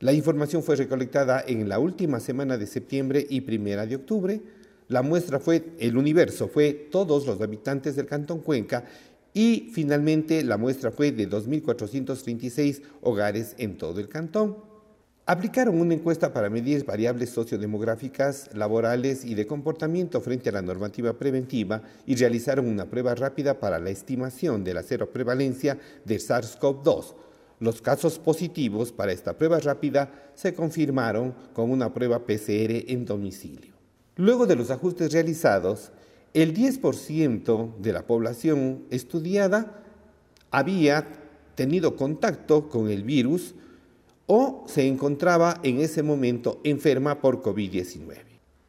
la 0.00 0.12
información 0.12 0.62
fue 0.62 0.76
recolectada 0.76 1.42
en 1.46 1.68
la 1.68 1.78
última 1.78 2.20
semana 2.20 2.58
de 2.58 2.66
septiembre 2.66 3.26
y 3.30 3.40
primera 3.40 3.86
de 3.86 3.96
octubre. 3.96 4.42
La 4.88 5.00
muestra 5.00 5.40
fue, 5.40 5.64
el 5.78 5.96
universo 5.96 6.48
fue 6.48 6.72
todos 6.90 7.26
los 7.26 7.40
habitantes 7.40 7.96
del 7.96 8.04
Cantón 8.04 8.40
Cuenca 8.40 8.84
y 9.32 9.70
finalmente 9.72 10.44
la 10.44 10.58
muestra 10.58 10.90
fue 10.90 11.12
de 11.12 11.28
2.436 11.28 12.82
hogares 13.00 13.54
en 13.56 13.78
todo 13.78 13.98
el 13.98 14.08
cantón. 14.08 14.58
Aplicaron 15.24 15.80
una 15.80 15.94
encuesta 15.94 16.32
para 16.32 16.50
medir 16.50 16.84
variables 16.84 17.30
sociodemográficas, 17.30 18.50
laborales 18.54 19.24
y 19.24 19.34
de 19.34 19.46
comportamiento 19.46 20.20
frente 20.20 20.50
a 20.50 20.52
la 20.52 20.62
normativa 20.62 21.14
preventiva 21.14 21.82
y 22.06 22.14
realizaron 22.16 22.68
una 22.68 22.84
prueba 22.84 23.14
rápida 23.14 23.58
para 23.58 23.78
la 23.78 23.90
estimación 23.90 24.62
de 24.62 24.74
la 24.74 24.82
cero 24.82 25.10
prevalencia 25.10 25.78
de 26.04 26.16
SARS-CoV-2 26.16 27.14
los 27.60 27.80
casos 27.80 28.18
positivos 28.18 28.92
para 28.92 29.12
esta 29.12 29.36
prueba 29.36 29.58
rápida 29.60 30.30
se 30.34 30.54
confirmaron 30.54 31.34
con 31.52 31.70
una 31.70 31.92
prueba 31.92 32.20
PCR 32.20 32.84
en 32.88 33.04
domicilio. 33.04 33.74
Luego 34.16 34.46
de 34.46 34.56
los 34.56 34.70
ajustes 34.70 35.12
realizados, 35.12 35.92
el 36.34 36.54
10% 36.54 37.76
de 37.78 37.92
la 37.92 38.06
población 38.06 38.84
estudiada 38.90 39.82
había 40.50 41.06
tenido 41.54 41.96
contacto 41.96 42.68
con 42.68 42.90
el 42.90 43.02
virus 43.04 43.54
o 44.26 44.64
se 44.66 44.86
encontraba 44.86 45.60
en 45.62 45.80
ese 45.80 46.02
momento 46.02 46.60
enferma 46.64 47.20
por 47.20 47.42
COVID-19. 47.42 48.16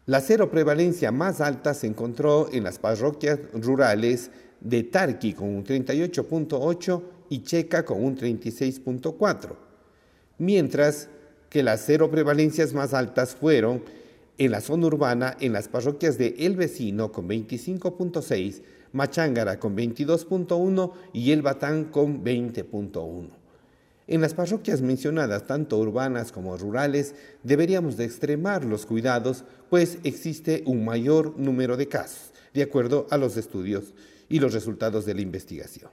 La 0.06 0.22
cero 0.22 0.50
prevalencia 0.50 1.12
más 1.12 1.42
alta 1.42 1.74
se 1.74 1.88
encontró 1.88 2.48
en 2.52 2.64
las 2.64 2.80
parroquias 2.80 3.40
rurales 3.54 4.32
de 4.62 4.84
Tarqui 4.84 5.34
con 5.34 5.50
un 5.50 5.66
38.8 5.66 7.02
y 7.30 7.44
Checa 7.44 7.86
con 7.86 8.04
un 8.04 8.18
36.4, 8.18 9.56
mientras 10.38 11.10
que 11.50 11.64
las 11.64 11.84
cero 11.86 12.12
prevalencias 12.12 12.74
más 12.74 12.94
altas 12.94 13.36
fueron 13.36 13.84
en 14.38 14.52
la 14.52 14.62
zona 14.62 14.88
urbana 14.88 15.36
en 15.40 15.54
las 15.54 15.68
parroquias 15.68 16.18
de 16.18 16.36
El 16.40 16.56
Vecino 16.56 17.12
con 17.12 17.28
25.6, 17.28 18.62
Machángara 18.94 19.60
con 19.60 19.76
22.1 19.76 20.92
y 21.14 21.32
El 21.32 21.42
Batán 21.42 21.86
con 21.86 22.24
20.1. 22.24 23.30
En 24.10 24.22
las 24.22 24.34
parroquias 24.34 24.82
mencionadas, 24.82 25.48
tanto 25.48 25.78
urbanas 25.78 26.32
como 26.32 26.56
rurales, 26.56 27.14
deberíamos 27.44 27.98
de 27.98 28.06
extremar 28.06 28.64
los 28.64 28.86
cuidados, 28.86 29.44
pues 29.70 29.98
existe 30.04 30.64
un 30.66 30.86
mayor 30.86 31.38
número 31.38 31.76
de 31.76 31.90
casos, 31.90 32.32
de 32.54 32.64
acuerdo 32.64 33.06
a 33.10 33.18
los 33.18 33.36
estudios 33.36 33.94
y 34.30 34.40
los 34.40 34.54
resultados 34.54 35.06
de 35.06 35.14
la 35.14 35.22
investigación. 35.22 35.92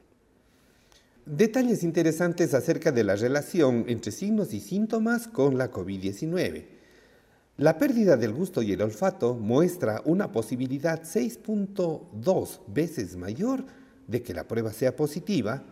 Detalles 1.27 1.85
interesantes 1.85 2.53
acerca 2.53 2.93
de 2.93 3.03
la 3.03 3.17
relación 3.17 3.87
entre 3.89 4.13
signos 4.13 4.53
y 4.53 4.61
síntomas 4.61 5.27
con 5.27 5.57
la 5.57 5.71
COVID-19. 5.71 6.67
La 7.57 7.79
pérdida 7.79 8.19
del 8.19 8.35
gusto 8.35 8.61
y 8.61 8.73
el 8.73 8.83
olfato 8.83 9.33
muestra 9.33 10.03
una 10.05 10.31
posibilidad 10.33 11.03
6.2 11.03 12.61
veces 12.67 13.17
mayor 13.17 13.65
de 14.07 14.23
que 14.23 14.35
la 14.35 14.47
prueba 14.47 14.71
sea 14.75 14.97
positiva, 14.97 15.63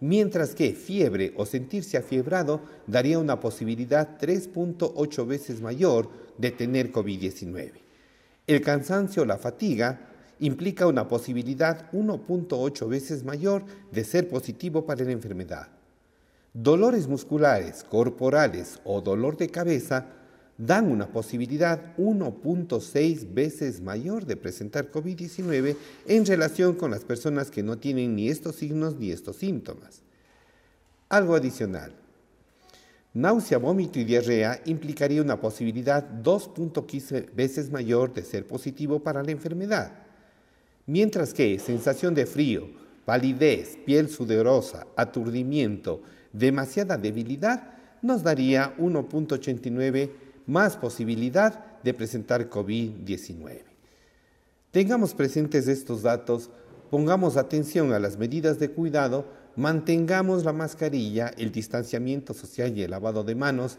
mientras 0.00 0.54
que 0.54 0.74
fiebre 0.74 1.32
o 1.34 1.46
sentirse 1.46 1.96
afiebrado 1.96 2.60
daría 2.86 3.18
una 3.18 3.40
posibilidad 3.40 4.18
3.8 4.18 5.26
veces 5.26 5.62
mayor 5.62 6.10
de 6.36 6.50
tener 6.50 6.92
COVID-19. 6.92 7.72
El 8.46 8.60
cansancio 8.60 9.22
o 9.22 9.26
la 9.26 9.38
fatiga 9.38 10.09
implica 10.40 10.86
una 10.86 11.06
posibilidad 11.06 11.90
1.8 11.92 12.88
veces 12.88 13.24
mayor 13.24 13.64
de 13.92 14.04
ser 14.04 14.28
positivo 14.28 14.84
para 14.84 15.04
la 15.04 15.12
enfermedad. 15.12 15.68
Dolores 16.52 17.06
musculares, 17.06 17.84
corporales 17.84 18.80
o 18.84 19.00
dolor 19.00 19.36
de 19.36 19.48
cabeza 19.48 20.06
dan 20.58 20.90
una 20.90 21.06
posibilidad 21.06 21.96
1.6 21.96 23.32
veces 23.32 23.80
mayor 23.80 24.26
de 24.26 24.36
presentar 24.36 24.90
COVID-19 24.90 25.76
en 26.06 26.26
relación 26.26 26.74
con 26.74 26.90
las 26.90 27.04
personas 27.04 27.50
que 27.50 27.62
no 27.62 27.78
tienen 27.78 28.16
ni 28.16 28.28
estos 28.28 28.56
signos 28.56 28.96
ni 28.96 29.10
estos 29.10 29.36
síntomas. 29.36 30.02
Algo 31.08 31.34
adicional. 31.34 31.92
Náusea, 33.12 33.58
vómito 33.58 33.98
y 33.98 34.04
diarrea 34.04 34.60
implicaría 34.66 35.22
una 35.22 35.40
posibilidad 35.40 36.08
2.15 36.22 37.34
veces 37.34 37.70
mayor 37.70 38.12
de 38.12 38.22
ser 38.22 38.46
positivo 38.46 39.00
para 39.00 39.22
la 39.22 39.32
enfermedad 39.32 40.09
mientras 40.90 41.32
que 41.32 41.56
sensación 41.60 42.14
de 42.14 42.26
frío, 42.26 42.68
palidez, 43.04 43.78
piel 43.86 44.08
sudorosa, 44.08 44.88
aturdimiento, 44.96 46.02
demasiada 46.32 46.98
debilidad, 46.98 47.74
nos 48.02 48.24
daría 48.24 48.76
1.89 48.76 50.10
más 50.48 50.76
posibilidad 50.76 51.80
de 51.84 51.94
presentar 51.94 52.50
COVID-19. 52.50 53.60
Tengamos 54.72 55.14
presentes 55.14 55.68
estos 55.68 56.02
datos, 56.02 56.50
pongamos 56.90 57.36
atención 57.36 57.92
a 57.92 58.00
las 58.00 58.18
medidas 58.18 58.58
de 58.58 58.70
cuidado, 58.70 59.26
mantengamos 59.54 60.44
la 60.44 60.52
mascarilla, 60.52 61.28
el 61.38 61.52
distanciamiento 61.52 62.34
social 62.34 62.76
y 62.76 62.82
el 62.82 62.90
lavado 62.90 63.22
de 63.22 63.36
manos, 63.36 63.78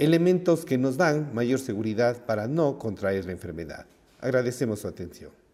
elementos 0.00 0.64
que 0.64 0.78
nos 0.78 0.96
dan 0.96 1.32
mayor 1.32 1.60
seguridad 1.60 2.26
para 2.26 2.48
no 2.48 2.76
contraer 2.76 3.24
la 3.24 3.32
enfermedad. 3.32 3.86
Agradecemos 4.20 4.80
su 4.80 4.88
atención. 4.88 5.45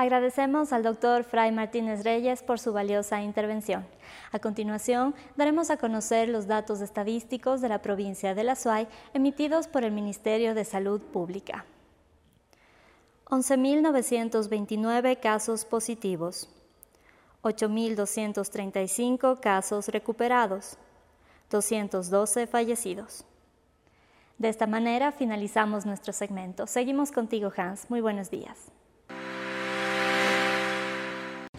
Agradecemos 0.00 0.72
al 0.72 0.82
doctor 0.82 1.24
Fray 1.24 1.52
Martínez 1.52 2.04
Reyes 2.04 2.42
por 2.42 2.58
su 2.58 2.72
valiosa 2.72 3.20
intervención. 3.20 3.86
A 4.32 4.38
continuación, 4.38 5.14
daremos 5.36 5.68
a 5.68 5.76
conocer 5.76 6.30
los 6.30 6.46
datos 6.46 6.80
estadísticos 6.80 7.60
de 7.60 7.68
la 7.68 7.82
provincia 7.82 8.34
de 8.34 8.42
La 8.42 8.56
Suay 8.56 8.88
emitidos 9.12 9.68
por 9.68 9.84
el 9.84 9.92
Ministerio 9.92 10.54
de 10.54 10.64
Salud 10.64 11.02
Pública. 11.02 11.66
11.929 13.26 15.20
casos 15.20 15.66
positivos, 15.66 16.48
8.235 17.42 19.38
casos 19.38 19.88
recuperados, 19.88 20.78
212 21.50 22.46
fallecidos. 22.46 23.26
De 24.38 24.48
esta 24.48 24.66
manera 24.66 25.12
finalizamos 25.12 25.84
nuestro 25.84 26.14
segmento. 26.14 26.66
Seguimos 26.66 27.12
contigo, 27.12 27.52
Hans. 27.54 27.90
Muy 27.90 28.00
buenos 28.00 28.30
días. 28.30 28.72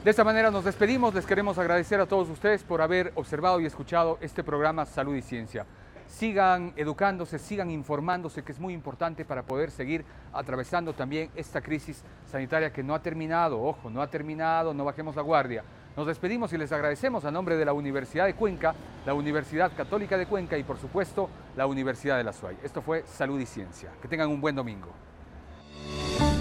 De 0.03 0.09
esta 0.09 0.23
manera 0.23 0.49
nos 0.49 0.63
despedimos, 0.63 1.13
les 1.13 1.27
queremos 1.27 1.59
agradecer 1.59 2.01
a 2.01 2.07
todos 2.07 2.27
ustedes 2.27 2.63
por 2.63 2.81
haber 2.81 3.11
observado 3.13 3.59
y 3.59 3.67
escuchado 3.67 4.17
este 4.19 4.43
programa 4.43 4.87
Salud 4.87 5.15
y 5.15 5.21
Ciencia. 5.21 5.67
Sigan 6.07 6.73
educándose, 6.75 7.37
sigan 7.37 7.69
informándose, 7.69 8.41
que 8.41 8.51
es 8.51 8.59
muy 8.59 8.73
importante 8.73 9.25
para 9.25 9.43
poder 9.43 9.69
seguir 9.69 10.03
atravesando 10.33 10.93
también 10.93 11.29
esta 11.35 11.61
crisis 11.61 12.03
sanitaria 12.25 12.73
que 12.73 12.81
no 12.81 12.95
ha 12.95 13.03
terminado, 13.03 13.61
ojo, 13.61 13.91
no 13.91 14.01
ha 14.01 14.07
terminado, 14.07 14.73
no 14.73 14.85
bajemos 14.85 15.15
la 15.15 15.21
guardia. 15.21 15.63
Nos 15.95 16.07
despedimos 16.07 16.51
y 16.51 16.57
les 16.57 16.71
agradecemos 16.71 17.23
a 17.23 17.29
nombre 17.29 17.55
de 17.55 17.65
la 17.65 17.73
Universidad 17.73 18.25
de 18.25 18.33
Cuenca, 18.33 18.73
la 19.05 19.13
Universidad 19.13 19.71
Católica 19.77 20.17
de 20.17 20.25
Cuenca 20.25 20.57
y 20.57 20.63
por 20.63 20.79
supuesto 20.79 21.29
la 21.55 21.67
Universidad 21.67 22.17
de 22.17 22.23
la 22.23 22.33
SUAY. 22.33 22.57
Esto 22.63 22.81
fue 22.81 23.03
Salud 23.05 23.39
y 23.39 23.45
Ciencia. 23.45 23.91
Que 24.01 24.07
tengan 24.07 24.29
un 24.29 24.41
buen 24.41 24.55
domingo. 24.55 24.89